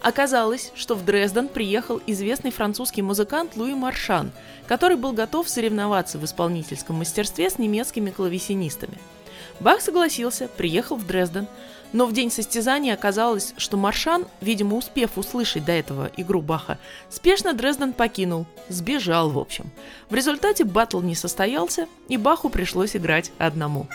Оказалось, 0.00 0.72
что 0.76 0.94
в 0.94 1.04
Дрезден 1.04 1.48
приехал 1.48 2.00
известный 2.06 2.52
французский 2.52 3.02
музыкант 3.02 3.54
Луи 3.54 3.74
Маршан, 3.74 4.32
который 4.66 4.96
был 4.96 5.12
готов 5.12 5.46
соревноваться 5.46 6.16
в 6.16 6.24
исполнительском 6.24 6.96
мастерстве 6.96 7.50
с 7.50 7.58
немецкими 7.58 8.08
клавесинистами. 8.08 8.96
Бах 9.60 9.82
согласился, 9.82 10.48
приехал 10.48 10.96
в 10.96 11.06
Дрезден, 11.06 11.46
но 11.92 12.06
в 12.06 12.12
день 12.12 12.30
состязания 12.30 12.94
оказалось, 12.94 13.54
что 13.56 13.76
Маршан, 13.76 14.26
видимо, 14.40 14.76
успев 14.76 15.16
услышать 15.16 15.64
до 15.64 15.72
этого 15.72 16.10
игру 16.16 16.42
Баха, 16.42 16.78
спешно 17.08 17.54
Дрезден 17.54 17.92
покинул, 17.92 18.46
сбежал 18.68 19.30
в 19.30 19.38
общем. 19.38 19.70
В 20.10 20.14
результате 20.14 20.64
батл 20.64 21.00
не 21.00 21.14
состоялся, 21.14 21.86
и 22.08 22.16
Баху 22.16 22.48
пришлось 22.48 22.96
играть 22.96 23.32
одному. 23.38 23.86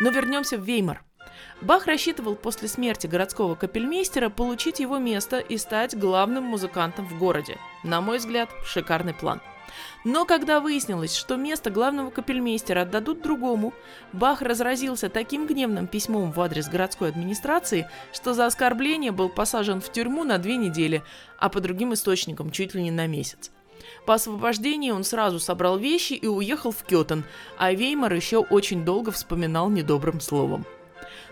Но 0.00 0.10
вернемся 0.10 0.58
в 0.58 0.64
Веймар– 0.64 1.02
Бах 1.60 1.86
рассчитывал 1.86 2.34
после 2.34 2.68
смерти 2.68 3.06
городского 3.06 3.54
капельмейстера 3.54 4.28
получить 4.28 4.80
его 4.80 4.98
место 4.98 5.38
и 5.38 5.56
стать 5.56 5.96
главным 5.96 6.44
музыкантом 6.44 7.06
в 7.06 7.18
городе. 7.18 7.56
На 7.82 8.00
мой 8.00 8.18
взгляд, 8.18 8.50
шикарный 8.66 9.14
план. 9.14 9.40
Но 10.04 10.24
когда 10.24 10.60
выяснилось, 10.60 11.16
что 11.16 11.36
место 11.36 11.70
главного 11.70 12.10
капельмейстера 12.10 12.82
отдадут 12.82 13.22
другому, 13.22 13.72
Бах 14.12 14.42
разразился 14.42 15.08
таким 15.08 15.46
гневным 15.46 15.86
письмом 15.86 16.32
в 16.32 16.40
адрес 16.40 16.68
городской 16.68 17.08
администрации, 17.08 17.88
что 18.12 18.34
за 18.34 18.46
оскорбление 18.46 19.12
был 19.12 19.28
посажен 19.28 19.80
в 19.80 19.90
тюрьму 19.90 20.24
на 20.24 20.38
две 20.38 20.56
недели, 20.56 21.02
а 21.38 21.48
по 21.48 21.60
другим 21.60 21.94
источникам 21.94 22.50
чуть 22.50 22.74
ли 22.74 22.82
не 22.82 22.90
на 22.90 23.06
месяц. 23.06 23.50
По 24.06 24.14
освобождении 24.14 24.90
он 24.90 25.04
сразу 25.04 25.40
собрал 25.40 25.78
вещи 25.78 26.14
и 26.14 26.26
уехал 26.26 26.70
в 26.70 26.84
Кётен, 26.84 27.24
а 27.58 27.72
Веймар 27.72 28.12
еще 28.12 28.38
очень 28.38 28.84
долго 28.84 29.10
вспоминал 29.10 29.70
недобрым 29.70 30.20
словом. 30.20 30.64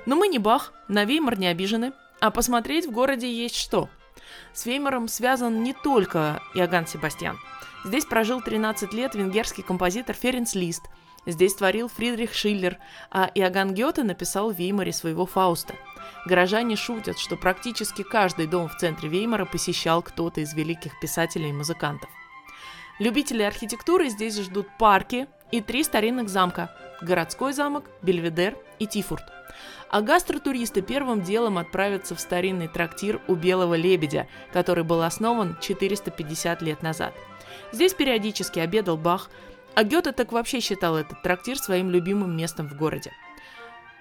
Но 0.06 0.16
мы 0.16 0.28
не 0.28 0.38
Бах, 0.38 0.72
на 0.88 1.04
Веймар 1.04 1.38
не 1.38 1.46
обижены, 1.46 1.92
а 2.20 2.30
посмотреть 2.30 2.86
в 2.86 2.90
городе 2.90 3.32
есть 3.32 3.56
что. 3.56 3.88
С 4.52 4.66
Веймаром 4.66 5.08
связан 5.08 5.62
не 5.62 5.72
только 5.72 6.40
Иоганн 6.54 6.86
Себастьян. 6.86 7.38
Здесь 7.84 8.04
прожил 8.04 8.40
13 8.40 8.92
лет 8.92 9.14
венгерский 9.14 9.62
композитор 9.62 10.14
Ференц 10.14 10.54
Лист. 10.54 10.84
Здесь 11.26 11.54
творил 11.54 11.88
Фридрих 11.88 12.32
Шиллер, 12.32 12.78
а 13.10 13.30
Иоганн 13.34 13.74
Гёте 13.74 14.02
написал 14.02 14.52
в 14.52 14.56
Веймаре 14.56 14.92
своего 14.92 15.26
Фауста. 15.26 15.74
Горожане 16.26 16.76
шутят, 16.76 17.18
что 17.18 17.36
практически 17.36 18.02
каждый 18.02 18.46
дом 18.46 18.68
в 18.68 18.76
центре 18.76 19.08
Веймара 19.08 19.44
посещал 19.44 20.02
кто-то 20.02 20.40
из 20.40 20.54
великих 20.54 20.98
писателей 21.00 21.50
и 21.50 21.52
музыкантов. 21.52 22.10
Любители 22.98 23.42
архитектуры 23.42 24.08
здесь 24.08 24.38
ждут 24.38 24.66
парки 24.78 25.26
и 25.50 25.60
три 25.60 25.82
старинных 25.82 26.28
замка– 26.28 26.76
городской 27.02 27.52
замок, 27.52 27.90
Бельведер 28.02 28.56
и 28.78 28.86
Тифурт– 28.86 29.24
а 29.92 30.00
гастротуристы 30.00 30.80
первым 30.80 31.20
делом 31.20 31.58
отправятся 31.58 32.14
в 32.14 32.20
старинный 32.20 32.66
трактир 32.66 33.20
у 33.28 33.34
Белого 33.34 33.74
Лебедя, 33.74 34.26
который 34.50 34.84
был 34.84 35.02
основан 35.02 35.58
450 35.60 36.62
лет 36.62 36.82
назад. 36.82 37.12
Здесь 37.72 37.94
периодически 37.94 38.58
обедал 38.58 38.96
Бах, 38.96 39.30
а 39.74 39.84
Гёте 39.84 40.12
так 40.12 40.32
вообще 40.32 40.60
считал 40.60 40.96
этот 40.96 41.22
трактир 41.22 41.58
своим 41.58 41.90
любимым 41.90 42.36
местом 42.36 42.68
в 42.68 42.76
городе. 42.76 43.12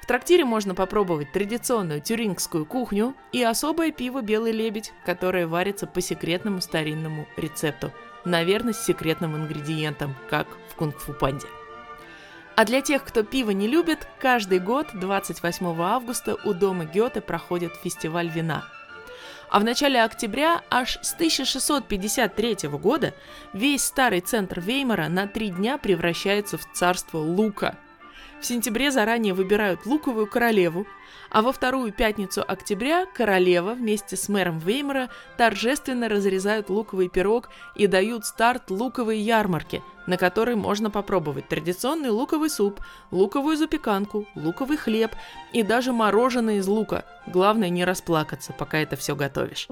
В 0.01 0.07
трактире 0.07 0.43
можно 0.43 0.75
попробовать 0.75 1.31
традиционную 1.31 2.01
тюрингскую 2.01 2.65
кухню 2.65 3.15
и 3.31 3.41
особое 3.43 3.91
пиво 3.91 4.21
«Белый 4.21 4.51
лебедь», 4.51 4.91
которое 5.05 5.47
варится 5.47 5.87
по 5.87 6.01
секретному 6.01 6.59
старинному 6.59 7.27
рецепту, 7.37 7.93
наверное, 8.25 8.73
с 8.73 8.83
секретным 8.83 9.37
ингредиентом, 9.37 10.15
как 10.29 10.47
в 10.69 10.75
кунг-фу 10.75 11.13
панде. 11.13 11.47
А 12.57 12.65
для 12.65 12.81
тех, 12.81 13.05
кто 13.05 13.23
пиво 13.23 13.51
не 13.51 13.67
любит, 13.67 14.07
каждый 14.19 14.59
год 14.59 14.87
28 14.93 15.81
августа 15.81 16.35
у 16.43 16.53
дома 16.53 16.85
Гёте 16.85 17.21
проходит 17.21 17.75
фестиваль 17.75 18.27
вина. 18.27 18.65
А 19.51 19.59
в 19.59 19.65
начале 19.65 20.01
октября 20.01 20.61
аж 20.69 20.97
с 21.01 21.13
1653 21.13 22.69
года 22.69 23.13
весь 23.51 23.83
старый 23.83 24.21
центр 24.21 24.61
Веймара 24.61 25.09
на 25.09 25.27
три 25.27 25.49
дня 25.49 25.77
превращается 25.77 26.57
в 26.57 26.65
царство 26.71 27.17
лука– 27.17 27.77
в 28.41 28.45
сентябре 28.45 28.91
заранее 28.91 29.33
выбирают 29.33 29.85
луковую 29.85 30.27
королеву, 30.27 30.85
а 31.29 31.41
во 31.41 31.53
вторую 31.53 31.93
пятницу 31.93 32.43
октября 32.45 33.05
королева 33.05 33.73
вместе 33.73 34.17
с 34.17 34.27
мэром 34.27 34.59
Веймара 34.59 35.09
торжественно 35.37 36.09
разрезают 36.09 36.69
луковый 36.69 37.07
пирог 37.07 37.49
и 37.75 37.87
дают 37.87 38.25
старт 38.25 38.69
луковой 38.69 39.19
ярмарке, 39.19 39.81
на 40.07 40.17
которой 40.17 40.55
можно 40.55 40.89
попробовать 40.89 41.47
традиционный 41.47 42.09
луковый 42.09 42.49
суп, 42.49 42.81
луковую 43.11 43.55
запеканку, 43.55 44.27
луковый 44.35 44.77
хлеб 44.77 45.11
и 45.53 45.63
даже 45.63 45.93
мороженое 45.93 46.57
из 46.57 46.67
лука. 46.67 47.05
Главное 47.27 47.69
не 47.69 47.85
расплакаться, 47.85 48.53
пока 48.53 48.79
это 48.79 48.95
все 48.95 49.15
готовишь. 49.15 49.67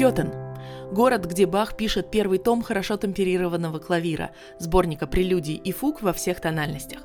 Кётен– 0.00 0.32
город, 0.92 1.26
где 1.26 1.44
Бах 1.44 1.76
пишет 1.76 2.10
первый 2.10 2.38
том 2.38 2.62
хорошо 2.62 2.96
темперированного 2.96 3.80
клавира, 3.80 4.30
сборника 4.58 5.06
прелюдий 5.06 5.56
и 5.56 5.72
фуг 5.72 6.00
во 6.00 6.14
всех 6.14 6.40
тональностях. 6.40 7.00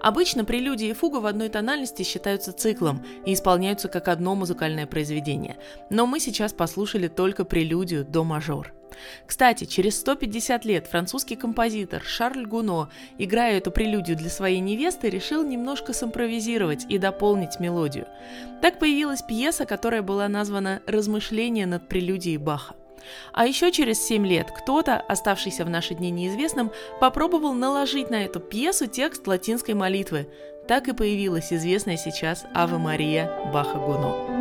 Обычно 0.00 0.44
прелюдии 0.44 0.90
и 0.90 0.92
фуга 0.92 1.16
в 1.16 1.26
одной 1.26 1.48
тональности 1.48 2.04
считаются 2.04 2.52
циклом 2.52 3.04
и 3.24 3.34
исполняются 3.34 3.88
как 3.88 4.06
одно 4.06 4.36
музыкальное 4.36 4.86
произведение, 4.86 5.56
но 5.90 6.06
мы 6.06 6.20
сейчас 6.20 6.52
послушали 6.52 7.08
только 7.08 7.44
прелюдию 7.44 8.04
до 8.04 8.22
мажор– 8.22 8.72
Кстати, 9.26 9.64
через 9.64 9.98
150 10.00 10.64
лет 10.64 10.86
французский 10.86 11.36
композитор 11.36 12.02
Шарль 12.02 12.46
Гуно, 12.46 12.90
играя 13.18 13.58
эту 13.58 13.70
прелюдию 13.70 14.16
для 14.16 14.30
своей 14.30 14.60
невесты, 14.60 15.10
решил 15.10 15.44
немножко 15.44 15.92
симпровизировать 15.92 16.86
и 16.88 16.98
дополнить 16.98 17.60
мелодию. 17.60 18.06
Так 18.62 18.78
появилась 18.78 19.22
пьеса, 19.22 19.66
которая 19.66 20.02
была 20.02 20.28
названа 20.28 20.82
«Размышления 20.86 21.66
над 21.66 21.88
прелюдией 21.88 22.38
Баха». 22.38 22.74
А 23.32 23.46
еще 23.46 23.70
через 23.70 24.00
7 24.04 24.26
лет 24.26 24.50
кто-то, 24.50 24.96
оставшийся 24.96 25.64
в 25.64 25.70
наши 25.70 25.94
дни 25.94 26.10
неизвестным, 26.10 26.72
попробовал 27.00 27.52
наложить 27.52 28.10
на 28.10 28.24
эту 28.24 28.40
пьесу 28.40 28.86
текст 28.86 29.26
латинской 29.26 29.74
молитвы. 29.74 30.28
Так 30.66 30.88
и 30.88 30.92
появилась 30.92 31.52
известная 31.52 31.96
сейчас 31.96 32.44
Ава 32.52 32.78
Мария 32.78 33.30
Баха 33.52 33.78
Гуно. 33.78 34.35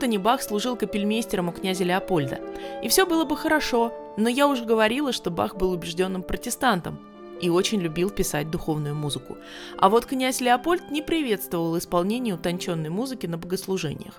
Кётани 0.00 0.16
Бах 0.16 0.40
служил 0.40 0.76
капельмейстером 0.76 1.50
у 1.50 1.52
князя 1.52 1.84
Леопольда. 1.84 2.40
И 2.82 2.88
все 2.88 3.04
было 3.04 3.26
бы 3.26 3.36
хорошо, 3.36 3.92
но 4.16 4.30
я 4.30 4.48
уже 4.48 4.64
говорила, 4.64 5.12
что 5.12 5.30
Бах 5.30 5.56
был 5.56 5.72
убежденным 5.72 6.22
протестантом 6.22 6.98
и 7.38 7.50
очень 7.50 7.82
любил 7.82 8.08
писать 8.08 8.50
духовную 8.50 8.94
музыку. 8.94 9.36
А 9.76 9.90
вот 9.90 10.06
князь 10.06 10.40
Леопольд 10.40 10.90
не 10.90 11.02
приветствовал 11.02 11.76
исполнение 11.76 12.34
утонченной 12.34 12.88
музыки 12.88 13.26
на 13.26 13.36
богослужениях, 13.36 14.14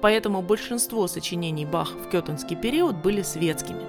поэтому 0.00 0.40
большинство 0.40 1.06
сочинений 1.06 1.66
Баха 1.66 1.98
в 1.98 2.08
кётанский 2.08 2.56
период 2.56 2.96
были 3.02 3.20
светскими. 3.20 3.84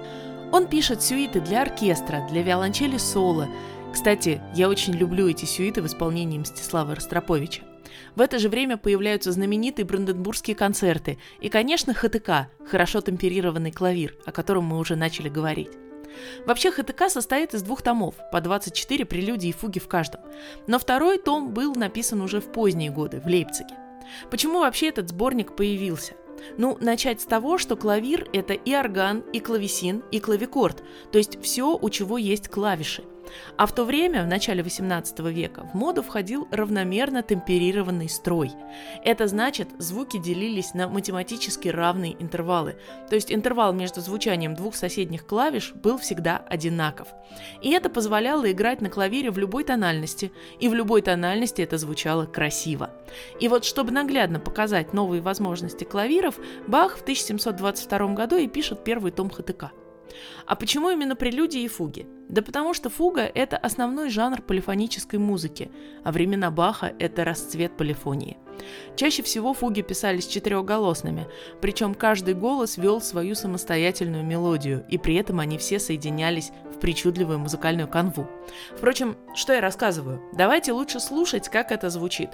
Он 0.52 0.66
пишет 0.66 1.02
сюиты 1.02 1.40
для 1.40 1.62
оркестра, 1.62 2.28
для 2.30 2.42
виолончели 2.42 2.98
соло. 2.98 3.48
Кстати, 3.90 4.42
я 4.54 4.68
очень 4.68 4.92
люблю 4.92 5.26
эти 5.26 5.46
сюиты 5.46 5.80
в 5.80 5.86
исполнении 5.86 6.38
Мстислава 6.38 6.94
Ростроповича. 6.94 7.62
В 8.14 8.20
это 8.20 8.38
же 8.38 8.48
время 8.48 8.76
появляются 8.76 9.32
знаменитые 9.32 9.84
бранденбургские 9.84 10.56
концерты 10.56 11.18
и, 11.40 11.48
конечно, 11.48 11.94
ХТК– 11.94 12.48
хорошо 12.66 13.00
темперированный 13.00 13.72
клавир, 13.72 14.16
о 14.26 14.32
котором 14.32 14.64
мы 14.64 14.78
уже 14.78 14.96
начали 14.96 15.28
говорить. 15.28 15.70
Вообще 16.46 16.70
ХТК 16.70 17.08
состоит 17.08 17.54
из 17.54 17.62
двух 17.62 17.82
томов, 17.82 18.14
по 18.32 18.40
24 18.40 19.04
прелюдии 19.04 19.50
и 19.50 19.52
фуги 19.52 19.78
в 19.78 19.88
каждом. 19.88 20.20
Но 20.66 20.78
второй 20.78 21.18
том 21.18 21.52
был 21.52 21.74
написан 21.74 22.20
уже 22.20 22.40
в 22.40 22.50
поздние 22.50 22.90
годы, 22.90 23.20
в 23.20 23.26
Лейпциге. 23.26 23.74
Почему 24.30 24.60
вообще 24.60 24.88
этот 24.88 25.10
сборник 25.10 25.54
появился? 25.54 26.14
Ну, 26.56 26.78
начать 26.80 27.20
с 27.20 27.24
того, 27.24 27.58
что 27.58 27.76
клавир– 27.76 28.28
это 28.32 28.54
и 28.54 28.74
орган, 28.74 29.20
и 29.32 29.40
клавесин, 29.40 30.02
и 30.12 30.20
клавикорд, 30.20 30.82
то 31.10 31.18
есть 31.18 31.42
все, 31.42 31.76
у 31.76 31.90
чего 31.90 32.16
есть 32.16 32.48
клавиши– 32.48 33.04
а 33.56 33.66
в 33.66 33.72
то 33.72 33.84
время, 33.84 34.24
в 34.24 34.26
начале 34.26 34.62
18 34.62 35.18
века, 35.20 35.68
в 35.72 35.74
моду 35.74 36.02
входил 36.02 36.48
равномерно 36.50 37.22
темперированный 37.22 38.08
строй. 38.08 38.52
Это 39.04 39.26
значит, 39.26 39.68
звуки 39.78 40.18
делились 40.18 40.74
на 40.74 40.88
математически 40.88 41.68
равные 41.68 42.20
интервалы, 42.22 42.76
то 43.08 43.14
есть 43.14 43.32
интервал 43.32 43.72
между 43.72 44.00
звучанием 44.00 44.54
двух 44.54 44.74
соседних 44.74 45.26
клавиш 45.26 45.72
был 45.74 45.98
всегда 45.98 46.38
одинаков. 46.48 47.08
И 47.62 47.70
это 47.70 47.90
позволяло 47.90 48.50
играть 48.50 48.80
на 48.80 48.90
клавире 48.90 49.30
в 49.30 49.38
любой 49.38 49.64
тональности, 49.64 50.32
и 50.60 50.68
в 50.68 50.74
любой 50.74 51.02
тональности 51.02 51.62
это 51.62 51.78
звучало 51.78 52.26
красиво. 52.26 52.90
И 53.40 53.48
вот 53.48 53.64
чтобы 53.64 53.92
наглядно 53.92 54.40
показать 54.40 54.92
новые 54.92 55.22
возможности 55.22 55.84
клавиров, 55.84 56.38
Бах 56.66 56.98
в 56.98 57.02
1722 57.02 58.14
году 58.14 58.36
и 58.36 58.48
пишет 58.48 58.84
первый 58.84 59.12
том 59.12 59.30
ХТК. 59.30 59.72
А 60.46 60.56
почему 60.56 60.90
именно 60.90 61.16
прелюдии 61.16 61.62
и 61.62 61.68
фуги? 61.68 62.06
Да 62.28 62.42
потому 62.42 62.74
что 62.74 62.90
фуга– 62.90 63.22
это 63.34 63.56
основной 63.56 64.10
жанр 64.10 64.42
полифонической 64.42 65.18
музыки, 65.18 65.70
а 66.04 66.12
времена 66.12 66.50
Баха– 66.50 66.92
это 66.98 67.24
расцвет 67.24 67.76
полифонии. 67.76 68.36
Чаще 68.96 69.22
всего 69.22 69.54
фуги 69.54 69.82
писались 69.82 70.26
четырехголосными, 70.26 71.28
причем 71.60 71.94
каждый 71.94 72.34
голос 72.34 72.76
вел 72.76 73.00
свою 73.00 73.34
самостоятельную 73.34 74.24
мелодию, 74.24 74.84
и 74.88 74.98
при 74.98 75.14
этом 75.14 75.40
они 75.40 75.58
все 75.58 75.78
соединялись 75.78 76.50
в 76.74 76.80
причудливую 76.80 77.38
музыкальную 77.38 77.88
канву. 77.88 78.28
Впрочем, 78.76 79.16
что 79.34 79.52
я 79.52 79.60
рассказываю? 79.60 80.22
Давайте 80.32 80.72
лучше 80.72 81.00
слушать, 81.00 81.48
как 81.48 81.72
это 81.72 81.88
звучит. 81.88 82.30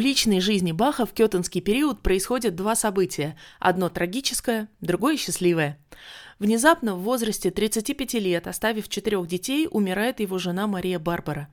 Личной 0.00 0.40
жизни 0.40 0.72
Баха 0.72 1.06
в 1.06 1.12
кетонский 1.12 1.60
период 1.60 2.02
происходят 2.02 2.56
два 2.56 2.74
события. 2.74 3.36
Одно 3.60 3.88
трагическое, 3.88 4.68
другое 4.80 5.16
счастливое. 5.16 5.78
Внезапно 6.38 6.94
в 6.94 7.02
возрасте 7.02 7.50
35 7.50 8.14
лет, 8.14 8.46
оставив 8.46 8.88
четырех 8.88 9.28
детей, 9.28 9.68
умирает 9.70 10.20
его 10.20 10.38
жена 10.38 10.66
Мария 10.66 10.98
Барбара. 10.98 11.48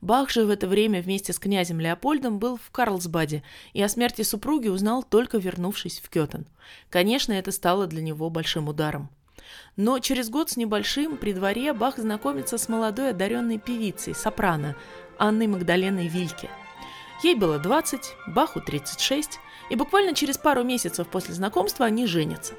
Бах 0.00 0.30
же 0.30 0.46
в 0.46 0.50
это 0.50 0.66
время 0.66 1.02
вместе 1.02 1.34
с 1.34 1.38
князем 1.38 1.78
Леопольдом 1.78 2.38
был 2.38 2.56
в 2.56 2.70
Карлсбаде 2.70 3.42
и 3.74 3.82
о 3.82 3.88
смерти 3.88 4.22
супруги 4.22 4.68
узнал 4.68 5.02
только 5.02 5.36
вернувшись 5.36 6.00
в 6.00 6.08
Кетон. 6.08 6.46
Конечно, 6.88 7.34
это 7.34 7.52
стало 7.52 7.86
для 7.86 8.02
него 8.02 8.30
большим 8.30 8.68
ударом. 8.68 9.10
Но 9.76 9.98
через 9.98 10.30
год 10.30 10.48
с 10.50 10.56
небольшим 10.56 11.18
при 11.18 11.34
дворе 11.34 11.74
Бах 11.74 11.98
знакомится 11.98 12.56
с 12.56 12.68
молодой 12.68 13.10
одаренной 13.10 13.58
певицей, 13.58 14.14
сопрано, 14.14 14.74
Анной 15.18 15.48
Магдаленой 15.48 16.08
Вильке– 16.08 16.48
Ей 17.22 17.34
было 17.34 17.58
20, 17.58 18.16
Баху 18.28 18.60
36, 18.60 19.38
и 19.68 19.76
буквально 19.76 20.14
через 20.14 20.38
пару 20.38 20.64
месяцев 20.64 21.06
после 21.08 21.34
знакомства 21.34 21.86
они 21.86 22.06
женятся. 22.06 22.54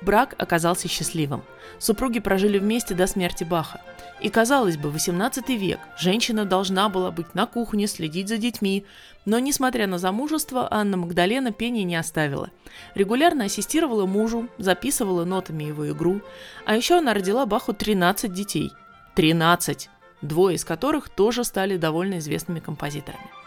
Брак 0.00 0.34
оказался 0.38 0.88
счастливым. 0.88 1.42
Супруги 1.78 2.20
прожили 2.20 2.58
вместе 2.58 2.94
до 2.94 3.06
смерти 3.06 3.44
Баха. 3.44 3.82
И, 4.20 4.30
казалось 4.30 4.76
бы, 4.76 4.90
18 4.90 5.48
век, 5.50 5.78
женщина 5.98 6.44
должна 6.44 6.88
была 6.88 7.10
быть 7.10 7.34
на 7.34 7.46
кухне, 7.46 7.86
следить 7.86 8.28
за 8.28 8.38
детьми. 8.38 8.86
Но, 9.26 9.38
несмотря 9.38 9.86
на 9.86 9.98
замужество, 9.98 10.68
Анна 10.70 10.96
Магдалена 10.96 11.52
пение 11.52 11.84
не 11.84 11.96
оставила. 11.96 12.50
Регулярно 12.94 13.44
ассистировала 13.44 14.06
мужу, 14.06 14.48
записывала 14.56 15.24
нотами 15.24 15.64
его 15.64 15.90
игру. 15.90 16.22
А 16.64 16.76
еще 16.76 16.98
она 16.98 17.12
родила 17.12 17.44
Баху 17.44 17.74
13 17.74 18.32
детей. 18.32 18.72
13! 19.16 19.90
Двое 20.22 20.56
из 20.56 20.64
которых 20.64 21.08
тоже 21.08 21.44
стали 21.44 21.76
довольно 21.76 22.18
известными 22.18 22.60
композиторами. 22.60 23.39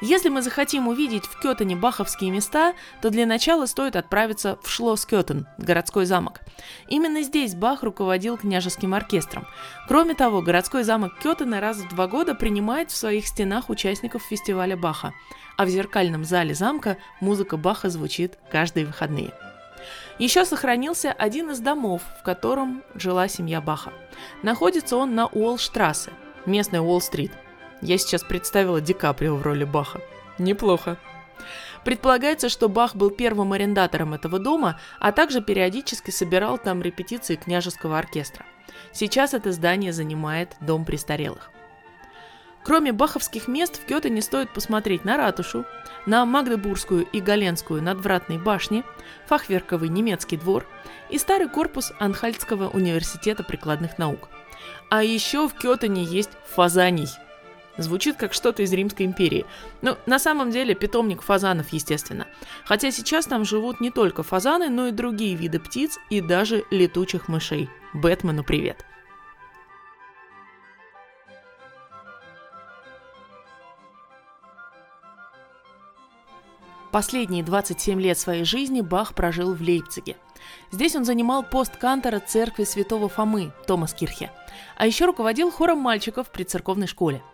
Если 0.00 0.30
мы 0.30 0.40
захотим 0.40 0.88
увидеть 0.88 1.26
в 1.26 1.38
Кётане 1.38 1.76
баховские 1.76 2.30
места, 2.30 2.72
то 3.02 3.10
для 3.10 3.26
начала 3.26 3.66
стоит 3.66 3.96
отправиться 3.96 4.58
в 4.62 4.68
Шлосс-Кётен, 4.68 5.44
городской 5.58 6.06
замок. 6.06 6.40
Именно 6.88 7.22
здесь 7.22 7.54
Бах 7.54 7.82
руководил 7.82 8.38
княжеским 8.38 8.94
оркестром. 8.94 9.46
Кроме 9.88 10.14
того, 10.14 10.40
городской 10.40 10.84
замок 10.84 11.18
Кётена 11.22 11.60
раз 11.60 11.78
в 11.78 11.88
два 11.90 12.06
года 12.06 12.34
принимает 12.34 12.90
в 12.90 12.96
своих 12.96 13.26
стенах 13.26 13.68
участников 13.68 14.22
фестиваля 14.22 14.74
Баха, 14.74 15.12
а 15.58 15.66
в 15.66 15.68
зеркальном 15.68 16.24
зале 16.24 16.54
замка 16.54 16.96
музыка 17.20 17.58
Баха 17.58 17.90
звучит 17.90 18.38
каждые 18.50 18.86
выходные. 18.86 19.34
Еще 20.18 20.46
сохранился 20.46 21.12
один 21.12 21.50
из 21.50 21.60
домов, 21.60 22.00
в 22.20 22.22
котором 22.22 22.82
жила 22.94 23.28
семья 23.28 23.60
Баха. 23.60 23.92
Находится 24.42 24.96
он 24.96 25.14
на 25.14 25.26
Уолл-штрассе, 25.26 26.10
местной 26.46 26.80
Уолл-стрит– 26.80 27.32
я 27.80 27.98
сейчас 27.98 28.22
представила 28.22 28.80
Ди 28.80 28.92
Каприо 28.92 29.36
в 29.36 29.42
роли 29.42 29.64
Баха. 29.64 30.00
Неплохо. 30.38 30.98
Предполагается, 31.84 32.48
что 32.48 32.68
Бах 32.68 32.94
был 32.94 33.10
первым 33.10 33.52
арендатором 33.52 34.12
этого 34.12 34.38
дома, 34.38 34.78
а 34.98 35.12
также 35.12 35.40
периодически 35.40 36.10
собирал 36.10 36.58
там 36.58 36.82
репетиции 36.82 37.36
княжеского 37.36 37.98
оркестра. 37.98 38.44
Сейчас 38.92 39.32
это 39.32 39.52
здание 39.52 39.92
занимает 39.92 40.56
Дом 40.60 40.84
престарелых. 40.84 41.50
Кроме 42.62 42.92
баховских 42.92 43.48
мест 43.48 43.80
в 43.80 43.86
Кёте 43.86 44.20
стоит 44.20 44.52
посмотреть 44.52 45.06
на 45.06 45.16
ратушу, 45.16 45.64
на 46.04 46.26
Магдебургскую 46.26 47.04
и 47.04 47.20
Галенскую 47.20 47.82
надвратные 47.82 48.38
башни, 48.38 48.84
фахверковый 49.26 49.88
немецкий 49.88 50.36
двор 50.36 50.66
и 51.08 51.16
старый 51.16 51.48
корпус 51.48 51.92
Анхальтского 51.98 52.68
университета 52.68 53.42
прикладных 53.42 53.96
наук. 53.96 54.28
А 54.90 55.02
еще 55.02 55.48
в 55.48 55.54
Кётане 55.54 56.04
есть 56.04 56.32
фазаний– 56.44 57.08
Звучит 57.76 58.16
как 58.16 58.34
что-то 58.34 58.62
из 58.62 58.72
Римской 58.72 59.06
империи. 59.06 59.46
Но 59.80 59.96
на 60.06 60.18
самом 60.18 60.50
деле 60.50 60.74
питомник 60.74 61.22
фазанов, 61.22 61.72
естественно. 61.72 62.26
Хотя 62.64 62.90
сейчас 62.90 63.26
там 63.26 63.44
живут 63.44 63.80
не 63.80 63.90
только 63.90 64.22
фазаны, 64.22 64.68
но 64.68 64.88
и 64.88 64.92
другие 64.92 65.34
виды 65.34 65.60
птиц 65.60 65.98
и 66.10 66.20
даже 66.20 66.64
летучих 66.70 67.28
мышей. 67.28 67.70
Бэтмену 67.94 68.44
привет! 68.44 68.84
Последние 76.92 77.44
27 77.44 78.00
лет 78.00 78.18
своей 78.18 78.42
жизни 78.42 78.80
Бах 78.80 79.14
прожил 79.14 79.54
в 79.54 79.60
Лейпциге. 79.60 80.16
Здесь 80.72 80.96
он 80.96 81.04
занимал 81.04 81.44
пост 81.44 81.76
кантора 81.76 82.18
церкви 82.18 82.64
святого 82.64 83.08
Фомы, 83.08 83.52
Томас 83.68 83.94
Кирхе, 83.94 84.32
а 84.76 84.86
еще 84.86 85.04
руководил 85.04 85.52
хором 85.52 85.78
мальчиков 85.78 86.30
при 86.30 86.42
церковной 86.42 86.88
школе– 86.88 87.22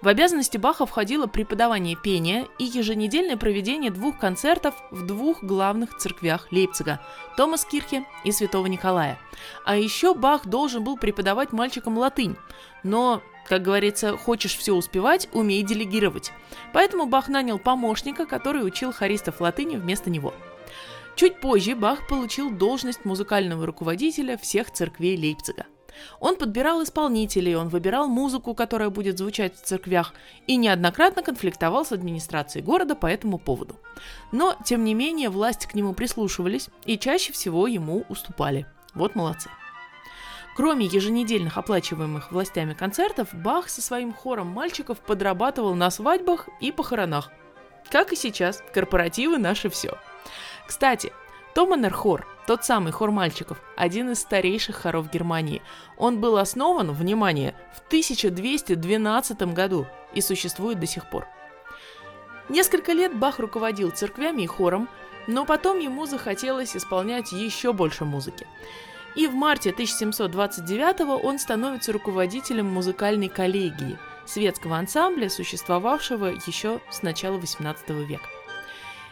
в 0.00 0.08
обязанности 0.08 0.56
Баха 0.56 0.86
входило 0.86 1.26
преподавание 1.26 1.96
пения 1.96 2.46
и 2.58 2.64
еженедельное 2.64 3.36
проведение 3.36 3.90
двух 3.90 4.18
концертов 4.18 4.74
в 4.90 5.06
двух 5.06 5.42
главных 5.42 5.96
церквях 5.96 6.50
Лейпцига– 6.50 7.00
Томас-Кирхе 7.36 8.04
и 8.24 8.32
Святого 8.32 8.66
Николая. 8.66 9.18
А 9.64 9.76
еще 9.76 10.14
Бах 10.14 10.46
должен 10.46 10.84
был 10.84 10.96
преподавать 10.96 11.52
мальчикам 11.52 11.98
латынь. 11.98 12.36
Но, 12.82 13.22
как 13.48 13.62
говорится, 13.62 14.16
хочешь 14.16 14.56
все 14.56 14.74
успевать, 14.74 15.28
умей 15.32 15.62
делегировать. 15.62 16.32
Поэтому 16.72 17.06
Бах 17.06 17.28
нанял 17.28 17.58
помощника, 17.58 18.26
который 18.26 18.66
учил 18.66 18.92
хористов 18.92 19.40
латыни 19.40 19.76
вместо 19.76 20.10
него. 20.10 20.34
Чуть 21.16 21.40
позже 21.40 21.74
Бах 21.74 22.06
получил 22.06 22.50
должность 22.50 23.04
музыкального 23.04 23.66
руководителя 23.66 24.36
всех 24.36 24.70
церквей 24.70 25.16
Лейпцига– 25.16 25.66
он 26.20 26.36
подбирал 26.36 26.82
исполнителей, 26.82 27.56
он 27.56 27.68
выбирал 27.68 28.08
музыку, 28.08 28.54
которая 28.54 28.90
будет 28.90 29.18
звучать 29.18 29.56
в 29.56 29.62
церквях, 29.62 30.14
и 30.46 30.56
неоднократно 30.56 31.22
конфликтовал 31.22 31.84
с 31.84 31.92
администрацией 31.92 32.64
города 32.64 32.94
по 32.94 33.06
этому 33.06 33.38
поводу. 33.38 33.76
Но, 34.32 34.56
тем 34.64 34.84
не 34.84 34.94
менее, 34.94 35.30
власти 35.30 35.66
к 35.66 35.74
нему 35.74 35.94
прислушивались 35.94 36.68
и 36.84 36.98
чаще 36.98 37.32
всего 37.32 37.66
ему 37.66 38.04
уступали. 38.08 38.66
Вот 38.94 39.14
молодцы. 39.14 39.50
Кроме 40.56 40.86
еженедельных 40.86 41.56
оплачиваемых 41.56 42.32
властями 42.32 42.74
концертов, 42.74 43.28
Бах 43.32 43.68
со 43.68 43.80
своим 43.80 44.12
хором 44.12 44.48
мальчиков 44.48 44.98
подрабатывал 44.98 45.76
на 45.76 45.88
свадьбах 45.88 46.48
и 46.60 46.72
похоронах. 46.72 47.30
Как 47.90 48.12
и 48.12 48.16
сейчас, 48.16 48.60
корпоративы 48.74 49.38
наши 49.38 49.70
все. 49.70 49.96
Кстати, 50.66 51.12
Томанер 51.54 51.92
хор 51.92 52.26
тот 52.48 52.64
самый 52.64 52.92
хор 52.92 53.10
мальчиков, 53.10 53.60
один 53.76 54.10
из 54.10 54.20
старейших 54.20 54.76
хоров 54.76 55.12
Германии. 55.12 55.60
Он 55.98 56.18
был 56.18 56.38
основан, 56.38 56.92
внимание, 56.92 57.54
в 57.76 57.86
1212 57.88 59.42
году 59.52 59.86
и 60.14 60.22
существует 60.22 60.80
до 60.80 60.86
сих 60.86 61.10
пор. 61.10 61.26
Несколько 62.48 62.94
лет 62.94 63.14
Бах 63.14 63.38
руководил 63.38 63.90
церквями 63.90 64.42
и 64.42 64.46
хором, 64.46 64.88
но 65.26 65.44
потом 65.44 65.78
ему 65.78 66.06
захотелось 66.06 66.74
исполнять 66.74 67.32
еще 67.32 67.74
больше 67.74 68.06
музыки. 68.06 68.46
И 69.14 69.26
в 69.26 69.34
марте 69.34 69.68
1729 69.68 71.22
он 71.22 71.38
становится 71.38 71.92
руководителем 71.92 72.64
музыкальной 72.64 73.28
коллегии, 73.28 73.98
светского 74.24 74.78
ансамбля, 74.78 75.28
существовавшего 75.28 76.32
еще 76.46 76.80
с 76.90 77.02
начала 77.02 77.36
XVIII 77.36 78.06
века. 78.06 78.24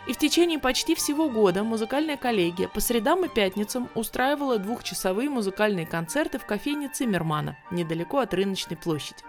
И 0.07 0.13
в 0.13 0.19
течение 0.19 0.61
почти 0.61 0.95
всего 0.95 1.29
года 1.29 1.65
музыкальная 1.65 2.17
коллегия 2.17 2.69
по 2.69 2.81
средам 2.81 3.25
и 3.25 3.29
пятницам 3.29 3.89
устраивала 3.95 4.59
двухчасовые 4.59 5.29
музыкальные 5.29 5.85
концерты 5.87 6.39
в 6.39 6.47
кофейне 6.47 6.89
Циммермана, 6.89 7.59
недалеко 7.73 8.21
от 8.21 8.33
рыночной 8.33 8.77
площади. 8.77 9.25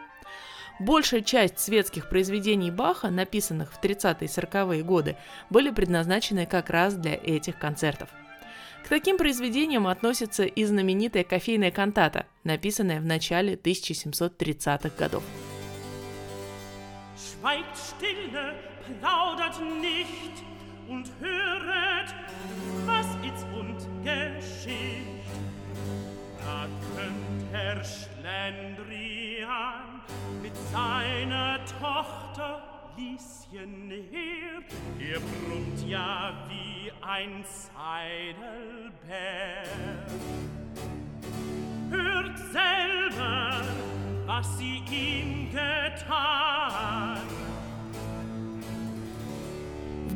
Большая 0.80 1.22
часть 1.22 1.58
светских 1.58 2.08
произведений 2.08 2.70
Баха, 2.70 3.10
написанных 3.10 3.74
в 3.74 3.82
30-е 3.82 4.28
и 4.28 4.32
40-е 4.32 4.84
годы, 4.84 5.18
были 5.50 5.72
предназначены 5.72 6.46
как 6.46 6.70
раз 6.70 6.94
для 6.94 7.16
этих 7.16 7.58
концертов. 7.58 8.10
К 8.84 8.90
таким 8.90 9.18
произведениям 9.18 9.88
относится 9.88 10.44
и 10.44 10.64
знаменитая 10.64 11.24
кофейная 11.24 11.72
кантата, 11.72 12.28
написанная 12.44 13.02
в 13.02 13.06
начале 13.06 13.56
1730-х 13.56 14.92
годов. 14.96 15.24
Schweigt 17.18 17.76
stille, 17.76 18.54
plaudert 19.02 19.60
nicht, 19.60 20.44
und 20.88 21.12
höret, 21.20 22.16
was 22.86 23.08
ist 23.26 23.46
und 23.54 23.78
geschieht. 24.04 25.26
Da 26.40 26.68
kömmt 26.96 27.44
Herr 27.52 27.84
Schlendrian 27.84 30.02
mit 30.42 30.56
seiner 30.72 31.60
Tochter 31.80 32.64
Lieschen 32.98 33.92
her. 33.92 34.64
Er 35.00 35.20
brummt 35.20 35.88
ja 35.88 36.34
wie 36.48 36.92
ein 37.02 37.44
Seidelbär. 37.44 38.44
Hört 41.92 42.40
selber, 42.52 43.62
was 44.26 44.58
sie 44.58 44.82
ihm 44.90 45.52
getan. 45.52 47.22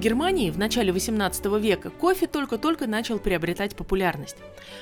Германии 0.01 0.49
в 0.49 0.57
начале 0.57 0.91
18 0.91 1.45
века 1.61 1.91
кофе 1.91 2.25
только-только 2.25 2.87
начал 2.87 3.19
приобретать 3.19 3.75
популярность. 3.75 4.37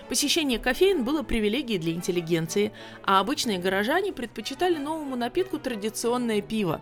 Посещение 0.08 0.60
кофеин 0.60 1.04
было 1.04 1.24
привилегией 1.24 1.78
для 1.78 1.92
интеллигенции, 1.92 2.72
а 3.04 3.20
обычные 3.20 3.58
горожане 3.58 4.14
предпочитали 4.14 4.78
новому 4.78 5.18
напитку 5.18 5.60
традиционное 5.60 6.40
пиво. 6.42 6.80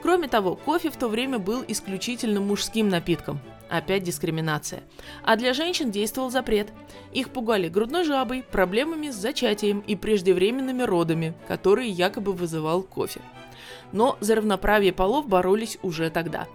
Кроме 0.00 0.28
того, 0.28 0.54
кофе 0.54 0.90
в 0.90 0.96
то 0.96 1.08
время 1.08 1.40
был 1.40 1.64
исключительно 1.66 2.40
мужским 2.40 2.88
напитком. 2.88 3.40
Опять 3.68 4.04
дискриминация. 4.04 4.84
А 5.24 5.34
для 5.34 5.52
женщин 5.52 5.90
действовал 5.90 6.30
запрет. 6.30 6.72
Их 7.12 7.30
пугали 7.30 7.68
грудной 7.68 8.04
жабой, 8.04 8.44
проблемами 8.44 9.10
с 9.10 9.16
зачатием 9.16 9.80
и 9.80 9.96
преждевременными 9.96 10.84
родами, 10.84 11.34
которые 11.48 11.90
якобы 11.90 12.32
вызывал 12.32 12.84
кофе 12.84 13.22
но 13.92 14.16
за 14.20 14.36
равноправие 14.36 14.92
полов 14.92 15.28
боролись 15.28 15.78
уже 15.82 16.10
тогда. 16.10 16.48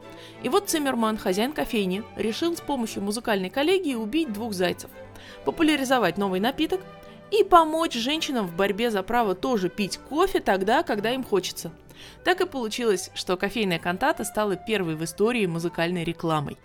И 0.44 0.50
вот 0.50 0.70
Циммерман, 0.70 1.18
хозяин 1.18 1.54
кофейни, 1.54 2.04
решил 2.16 2.56
с 2.56 2.62
помощью 2.62 3.04
музыкальной 3.04 3.50
коллегии 3.50 3.96
убить 3.96 4.34
двух 4.34 4.54
зайцев, 4.54 4.90
популяризовать 5.46 6.18
новый 6.18 6.40
напиток 6.40 6.82
и 7.32 7.44
помочь 7.44 7.94
женщинам 7.94 8.48
в 8.48 8.56
борьбе 8.56 8.92
за 8.92 9.04
право 9.04 9.36
тоже 9.36 9.70
пить 9.70 9.98
кофе 10.10 10.40
тогда, 10.40 10.84
когда 10.84 11.12
им 11.12 11.24
хочется. 11.24 11.72
Так 12.24 12.42
и 12.42 12.46
получилось, 12.46 13.12
что 13.16 13.38
кофейная 13.38 13.80
кантата 13.80 14.24
стала 14.24 14.56
первой 14.56 14.96
в 14.96 15.04
истории 15.04 15.46
музыкальной 15.46 16.04
рекламой. 16.04 16.58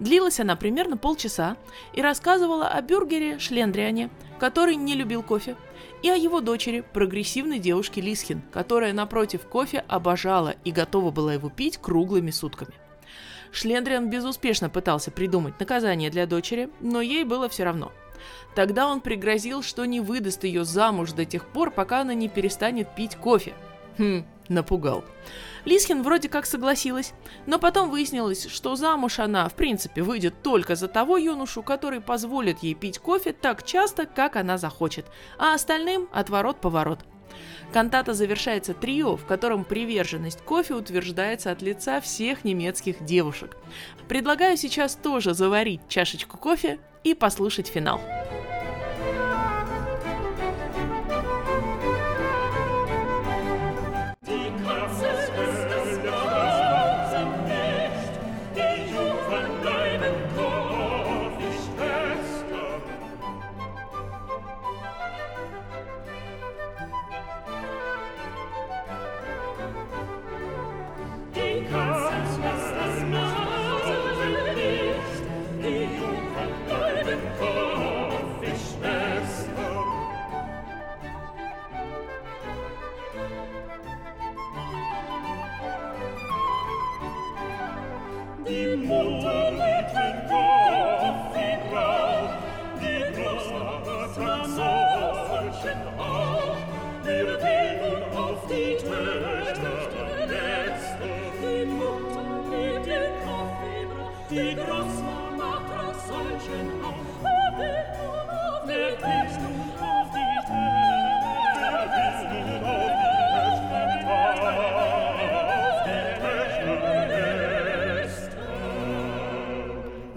Длилась 0.00 0.40
она 0.40 0.56
примерно 0.56 0.96
полчаса 0.96 1.56
и 1.92 2.00
рассказывала 2.00 2.68
о 2.68 2.80
бюргере 2.80 3.38
Шлендриане, 3.38 4.08
который 4.38 4.74
не 4.74 4.94
любил 4.94 5.22
кофе, 5.22 5.56
и 6.02 6.08
о 6.08 6.16
его 6.16 6.40
дочери, 6.40 6.82
прогрессивной 6.94 7.58
девушке 7.58 8.00
Лисхин, 8.00 8.40
которая 8.50 8.94
напротив 8.94 9.42
кофе 9.42 9.84
обожала 9.86 10.54
и 10.64 10.72
готова 10.72 11.10
была 11.10 11.34
его 11.34 11.50
пить 11.50 11.76
круглыми 11.76 12.30
сутками. 12.30 12.72
Шлендриан 13.52 14.08
безуспешно 14.08 14.70
пытался 14.70 15.10
придумать 15.10 15.60
наказание 15.60 16.08
для 16.08 16.26
дочери, 16.26 16.70
но 16.80 17.02
ей 17.02 17.24
было 17.24 17.48
все 17.50 17.64
равно. 17.64 17.92
Тогда 18.54 18.88
он 18.88 19.00
пригрозил, 19.02 19.62
что 19.62 19.84
не 19.84 20.00
выдаст 20.00 20.44
ее 20.44 20.64
замуж 20.64 21.12
до 21.12 21.26
тех 21.26 21.46
пор, 21.46 21.70
пока 21.70 22.00
она 22.00 22.14
не 22.14 22.28
перестанет 22.28 22.94
пить 22.94 23.16
кофе. 23.16 23.54
Хм, 23.98 24.24
Напугал. 24.50 25.04
Лисхин 25.64 26.02
вроде 26.02 26.28
как 26.28 26.44
согласилась, 26.44 27.14
но 27.46 27.60
потом 27.60 27.88
выяснилось, 27.88 28.48
что 28.48 28.74
замуж 28.74 29.20
она, 29.20 29.48
в 29.48 29.54
принципе, 29.54 30.02
выйдет 30.02 30.42
только 30.42 30.74
за 30.74 30.88
того 30.88 31.16
юношу, 31.16 31.62
который 31.62 32.00
позволит 32.00 32.58
ей 32.58 32.74
пить 32.74 32.98
кофе 32.98 33.32
так 33.32 33.64
часто, 33.64 34.06
как 34.06 34.34
она 34.34 34.58
захочет, 34.58 35.06
а 35.38 35.54
остальным 35.54 36.08
отворот-поворот. 36.12 36.98
Кантата 37.72 38.12
завершается 38.12 38.74
трио, 38.74 39.16
в 39.16 39.24
котором 39.24 39.64
приверженность 39.64 40.42
кофе 40.42 40.74
утверждается 40.74 41.52
от 41.52 41.62
лица 41.62 42.00
всех 42.00 42.42
немецких 42.42 43.04
девушек. 43.04 43.56
Предлагаю 44.08 44.56
сейчас 44.56 44.96
тоже 44.96 45.32
заварить 45.32 45.82
чашечку 45.88 46.36
кофе 46.36 46.80
и 47.04 47.14
послушать 47.14 47.68
финал. 47.68 48.00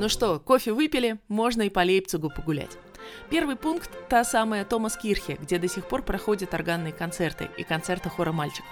Ну 0.04 0.10
что, 0.10 0.38
кофе 0.38 0.74
выпили, 0.74 1.18
можно 1.30 1.62
и 1.62 1.70
по 1.70 1.80
Лейпцигу 1.80 2.30
погулять. 2.30 2.78
Первый 3.30 3.56
пункт– 3.56 3.90
та 4.10 4.26
самая 4.26 4.66
Томас 4.66 4.98
Кирхе, 4.98 5.38
где 5.40 5.58
до 5.60 5.70
сих 5.70 5.88
пор 5.88 6.04
проходят 6.04 6.54
органные 6.54 6.92
концерты 6.92 7.50
и 7.56 7.64
концерты 7.64 8.10
хора 8.10 8.34
мальчиков. 8.34 8.70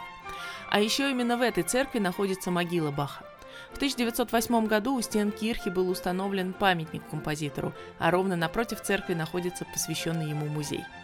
А 0.69 0.81
еще 0.81 1.09
именно 1.09 1.37
в 1.37 1.41
этой 1.41 1.63
церкви 1.63 1.99
находится 1.99 2.51
могила 2.51 2.91
Баха. 2.91 3.23
В 3.71 3.77
1908 3.77 4.67
году 4.67 4.93
у 4.97 5.01
стен 5.01 5.31
Кирхи 5.31 5.69
был 5.69 5.89
установлен 5.89 6.51
памятник 6.51 7.09
композитору, 7.09 7.71
а 7.97 8.11
ровно 8.11 8.35
напротив 8.35 8.81
церкви 8.81 9.13
находится 9.13 9.63
посвященный 9.71 10.29
ему 10.31 10.47
музей– 10.47 10.83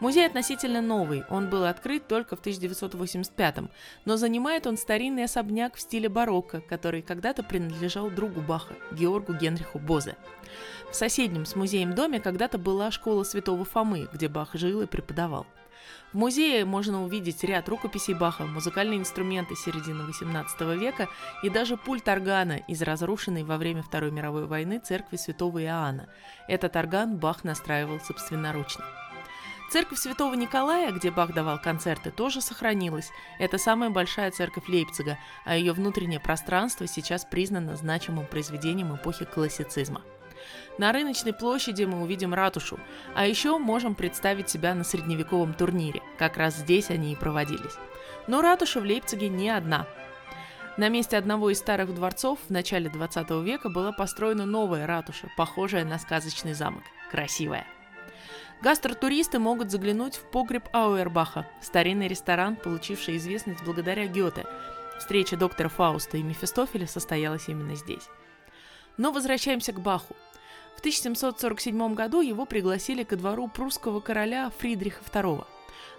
Музей 0.00 0.26
относительно 0.26 0.80
новый, 0.80 1.24
он 1.28 1.50
был 1.50 1.64
открыт 1.64 2.08
только 2.08 2.34
в 2.34 2.40
1985 2.40 3.56
но 4.06 4.16
занимает 4.16 4.66
он 4.66 4.78
старинный 4.78 5.24
особняк 5.24 5.76
в 5.76 5.80
стиле 5.80 6.08
барокко, 6.08 6.62
который 6.62 7.02
когда-то 7.02 7.42
принадлежал 7.42 8.10
другу 8.10 8.40
Баха, 8.40 8.74
Георгу 8.92 9.34
Генриху 9.34 9.78
Бозе. 9.78 10.16
В 10.90 10.96
соседнем 10.96 11.44
с 11.44 11.54
музеем 11.54 11.94
доме 11.94 12.18
когда-то 12.18 12.56
была 12.56 12.90
школа 12.90 13.24
Святого 13.24 13.64
Фомы, 13.66 14.08
где 14.12 14.28
Бах 14.28 14.54
жил 14.54 14.80
и 14.80 14.86
преподавал. 14.86 15.46
В 16.12 16.16
музее 16.16 16.64
можно 16.64 17.04
увидеть 17.04 17.44
ряд 17.44 17.68
рукописей 17.68 18.14
Баха, 18.14 18.44
музыкальные 18.44 18.98
инструменты 18.98 19.54
середины 19.54 20.02
XVIII 20.02 20.76
века 20.76 21.08
и 21.42 21.50
даже 21.50 21.76
пульт 21.76 22.08
органа 22.08 22.56
из 22.68 22.82
разрушенной 22.82 23.44
во 23.44 23.58
время 23.58 23.82
Второй 23.82 24.10
мировой 24.10 24.46
войны 24.46 24.80
церкви 24.80 25.16
святого 25.16 25.62
Иоанна. 25.62 26.08
Этот 26.48 26.74
орган 26.74 27.16
Бах 27.16 27.44
настраивал 27.44 28.00
собственноручно. 28.00 28.84
Церковь 29.70 30.00
Святого 30.00 30.34
Николая, 30.34 30.90
где 30.90 31.12
Бах 31.12 31.32
давал 31.32 31.60
концерты, 31.60 32.10
тоже 32.10 32.40
сохранилась. 32.40 33.12
Это 33.38 33.56
самая 33.56 33.88
большая 33.88 34.32
церковь 34.32 34.68
Лейпцига, 34.68 35.16
а 35.44 35.54
ее 35.54 35.72
внутреннее 35.72 36.18
пространство 36.18 36.88
сейчас 36.88 37.24
признано 37.24 37.76
значимым 37.76 38.26
произведением 38.26 38.96
эпохи 38.96 39.24
классицизма. 39.24 40.02
На 40.76 40.90
рыночной 40.90 41.32
площади 41.32 41.84
мы 41.84 42.02
увидим 42.02 42.34
ратушу, 42.34 42.80
а 43.14 43.26
еще 43.26 43.58
можем 43.58 43.94
представить 43.94 44.50
себя 44.50 44.74
на 44.74 44.82
средневековом 44.82 45.54
турнире. 45.54 46.02
Как 46.18 46.36
раз 46.36 46.56
здесь 46.56 46.90
они 46.90 47.12
и 47.12 47.16
проводились. 47.16 47.76
Но 48.26 48.42
ратуша 48.42 48.80
в 48.80 48.84
Лейпциге 48.84 49.28
не 49.28 49.50
одна. 49.50 49.86
На 50.78 50.88
месте 50.88 51.16
одного 51.16 51.48
из 51.50 51.58
старых 51.58 51.94
дворцов 51.94 52.40
в 52.48 52.50
начале 52.50 52.90
20 52.90 53.30
века 53.44 53.68
была 53.68 53.92
построена 53.92 54.46
новая 54.46 54.88
ратуша, 54.88 55.28
похожая 55.36 55.84
на 55.84 56.00
сказочный 56.00 56.54
замок. 56.54 56.82
Красивая. 57.12 57.66
Гастротуристы 58.62 59.38
могут 59.38 59.70
заглянуть 59.70 60.16
в 60.16 60.24
погреб 60.24 60.68
Ауэрбаха, 60.74 61.46
старинный 61.62 62.08
ресторан, 62.08 62.56
получивший 62.56 63.16
известность 63.16 63.64
благодаря 63.64 64.06
Гёте. 64.06 64.44
Встреча 64.98 65.38
доктора 65.38 65.70
Фауста 65.70 66.18
и 66.18 66.22
Мефистофеля 66.22 66.86
состоялась 66.86 67.48
именно 67.48 67.74
здесь. 67.74 68.06
Но 68.98 69.12
возвращаемся 69.12 69.72
к 69.72 69.80
Баху. 69.80 70.14
В 70.76 70.80
1747 70.80 71.94
году 71.94 72.20
его 72.20 72.44
пригласили 72.44 73.02
ко 73.02 73.16
двору 73.16 73.48
прусского 73.48 74.00
короля 74.00 74.52
Фридриха 74.58 75.02
II. 75.10 75.46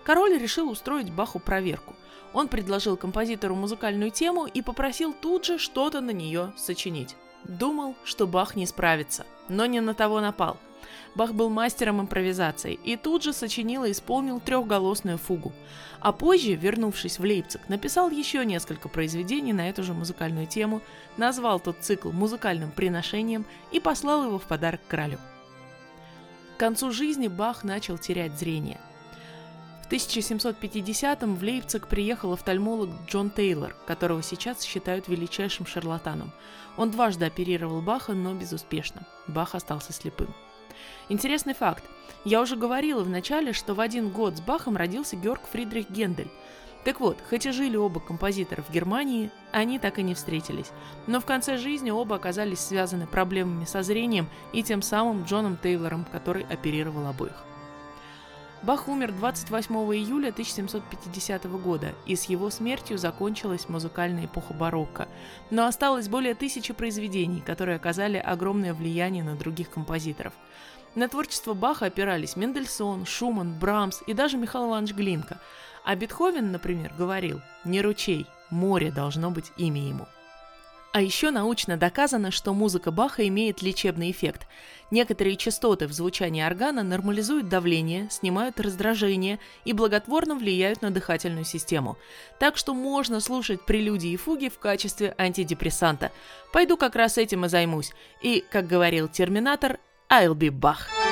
Король 0.04 0.38
решил 0.38 0.69
устроить 0.69 1.12
Баху 1.12 1.39
проверку. 1.39 1.95
Он 2.32 2.47
предложил 2.47 2.95
композитору 2.95 3.56
музыкальную 3.56 4.12
тему 4.12 4.45
и 4.45 4.62
попросил 4.62 5.13
тут 5.13 5.45
же 5.45 5.58
что-то 5.58 6.00
на 6.00 6.12
нее 6.12 6.54
сочинить. 6.58 7.15
Думал, 7.43 7.95
что 8.04 8.28
Бах 8.28 8.56
не 8.56 8.67
справится, 8.67 9.26
но 9.50 9.65
не 9.65 9.82
на 9.82 9.95
того 9.95 10.21
напал– 10.21 10.60
Бах 11.13 11.34
был 11.34 11.50
мастером 11.50 12.00
импровизации 12.00 12.74
и 12.74 12.95
тут 12.95 13.24
же 13.24 13.34
сочинил 13.34 13.84
и 13.84 13.91
исполнил 13.91 14.39
трехголосную 14.39 15.17
фугу. 15.17 15.52
А 16.00 16.13
позже, 16.13 16.54
вернувшись 16.54 17.19
в 17.19 17.24
Лейпциг, 17.24 17.67
написал 17.67 18.10
еще 18.10 18.45
несколько 18.45 18.88
произведений 18.88 19.54
на 19.54 19.69
эту 19.69 19.84
же 19.84 19.93
музыкальную 19.93 20.47
тему, 20.47 20.82
назвал 21.17 21.60
тот 21.60 21.78
цикл 21.82 22.12
музыкальным 22.12 22.71
приношением 22.71 23.45
и 23.71 23.80
послал 23.80 24.26
его 24.26 24.39
в 24.39 24.43
подарок 24.43 24.82
королю. 24.88 25.17
К 26.56 26.60
концу 26.60 26.91
жизни 26.91 27.28
Бах 27.28 27.63
начал 27.63 27.97
терять 27.97 28.38
зрение. 28.39 28.80
В 29.84 29.93
1750-м 29.93 31.36
в 31.36 31.43
Лейпциг 31.43 31.88
приехал 31.88 32.32
офтальмолог 32.32 32.89
Джон 33.08 33.30
Тейлор, 33.30 33.76
которого 33.86 34.24
сейчас 34.24 34.62
считают 34.62 35.10
величайшим 35.10 35.65
шарлатаном. 35.65 36.32
Он 36.78 36.89
дважды 36.91 37.26
оперировал 37.26 37.82
Баха, 37.82 38.13
но 38.13 38.34
безуспешно. 38.34 39.06
Бах 39.28 39.53
остался 39.53 39.91
слепым. 39.91 40.34
Интересный 41.09 41.53
факт. 41.53 41.84
Я 42.24 42.41
уже 42.41 42.55
говорила 42.55 43.03
в 43.03 43.09
начале, 43.09 43.53
что 43.53 43.74
в 43.74 43.80
один 43.80 44.09
год 44.09 44.38
с 44.38 44.41
Бахом 44.41 44.78
родился 44.78 45.15
Георг 45.15 45.41
Фридрих 45.51 45.89
Гендель. 45.89 46.30
Так 46.84 46.99
вот, 46.99 47.17
хоть 47.30 47.45
и 47.45 47.51
жили 47.51 47.78
оба 47.78 47.99
композитора 47.99 48.63
в 48.63 48.72
Германии, 48.72 49.30
они 49.51 49.78
так 49.78 49.99
и 49.99 50.03
не 50.03 50.15
встретились. 50.15 50.72
Но 51.05 51.19
в 51.19 51.26
конце 51.26 51.57
жизни 51.57 51.91
оба 51.91 52.15
оказались 52.15 52.59
связаны 52.59 53.05
проблемами 53.05 53.65
со 53.65 53.84
зрением 53.84 54.28
и 54.51 54.63
тем 54.63 54.82
самым 54.82 55.26
Джоном 55.26 55.57
Тейлором, 55.57 56.05
который 56.11 56.43
оперировал 56.43 57.07
обоих. 57.07 57.45
Бах 58.64 58.88
умер 58.88 59.12
28 59.14 59.74
июля 59.95 60.30
1750 60.30 61.45
года, 61.45 61.95
и 62.05 62.16
с 62.16 62.26
его 62.26 62.51
смертью 62.51 62.99
закончилась 62.99 63.68
музыкальная 63.68 64.26
эпоха 64.26 64.53
барокко. 64.53 65.07
Но 65.49 65.66
осталось 65.66 66.07
более 66.07 66.36
тысячи 66.36 66.72
произведений, 66.72 67.41
которые 67.41 67.76
оказали 67.76 68.18
огромное 68.18 68.76
влияние 68.76 69.24
на 69.24 69.36
других 69.36 69.72
композиторов. 69.72 70.34
На 70.93 71.07
творчество 71.07 71.55
Баха 71.55 71.88
опирались 71.88 72.36
Мендельсон, 72.36 73.07
Шуман, 73.07 73.57
Брамс 73.57 74.03
и 74.05 74.14
даже 74.14 74.38
Михаил 74.38 74.68
Иванович 74.68 74.93
Глинка. 74.93 75.39
А 75.84 75.95
Бетховен, 75.95 76.51
например, 76.51 76.93
говорил 76.95 77.41
«Не 77.66 77.82
ручей, 77.82 78.28
море 78.51 78.91
должно 78.91 79.32
быть 79.32 79.51
имя 79.57 79.82
ему». 79.82 80.07
А 80.94 81.02
еще 81.02 81.32
научно 81.32 81.78
доказано, 81.78 82.32
что 82.32 82.54
музыка 82.54 82.92
Баха 82.92 83.26
имеет 83.28 83.62
лечебный 83.62 84.12
эффект. 84.12 84.46
Некоторые 84.92 85.38
частоты 85.38 85.88
в 85.88 85.94
звучании 85.94 86.44
органа 86.44 86.84
нормализуют 86.84 87.48
давление, 87.48 88.10
снимают 88.10 88.60
раздражение 88.60 89.39
и 89.64 89.72
благотворно 89.72 90.36
влияют 90.36 90.82
на 90.82 90.92
дыхательную 90.92 91.46
систему. 91.46 91.98
Так 92.39 92.58
что 92.58 92.74
можно 92.74 93.22
слушать 93.22 93.66
прелюдии 93.66 94.12
и 94.12 94.18
фуги 94.18 94.50
в 94.50 94.60
качестве 94.60 95.16
антидепрессанта. 95.18 96.12
Пойду 96.52 96.76
как 96.76 96.96
раз 96.98 97.18
этим 97.18 97.46
и 97.46 97.50
займусь. 97.50 97.94
И, 98.22 98.44
как 98.52 98.68
говорил 98.68 99.08
Терминатор, 99.08 99.80
I'll 100.10 100.34
be 100.34 100.50
Bach. 100.50 101.11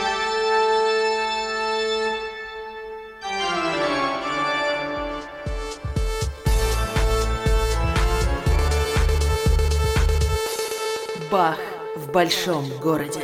Бах 11.32 11.60
в 11.96 12.12
большом 12.12 12.66
городе. 12.82 13.22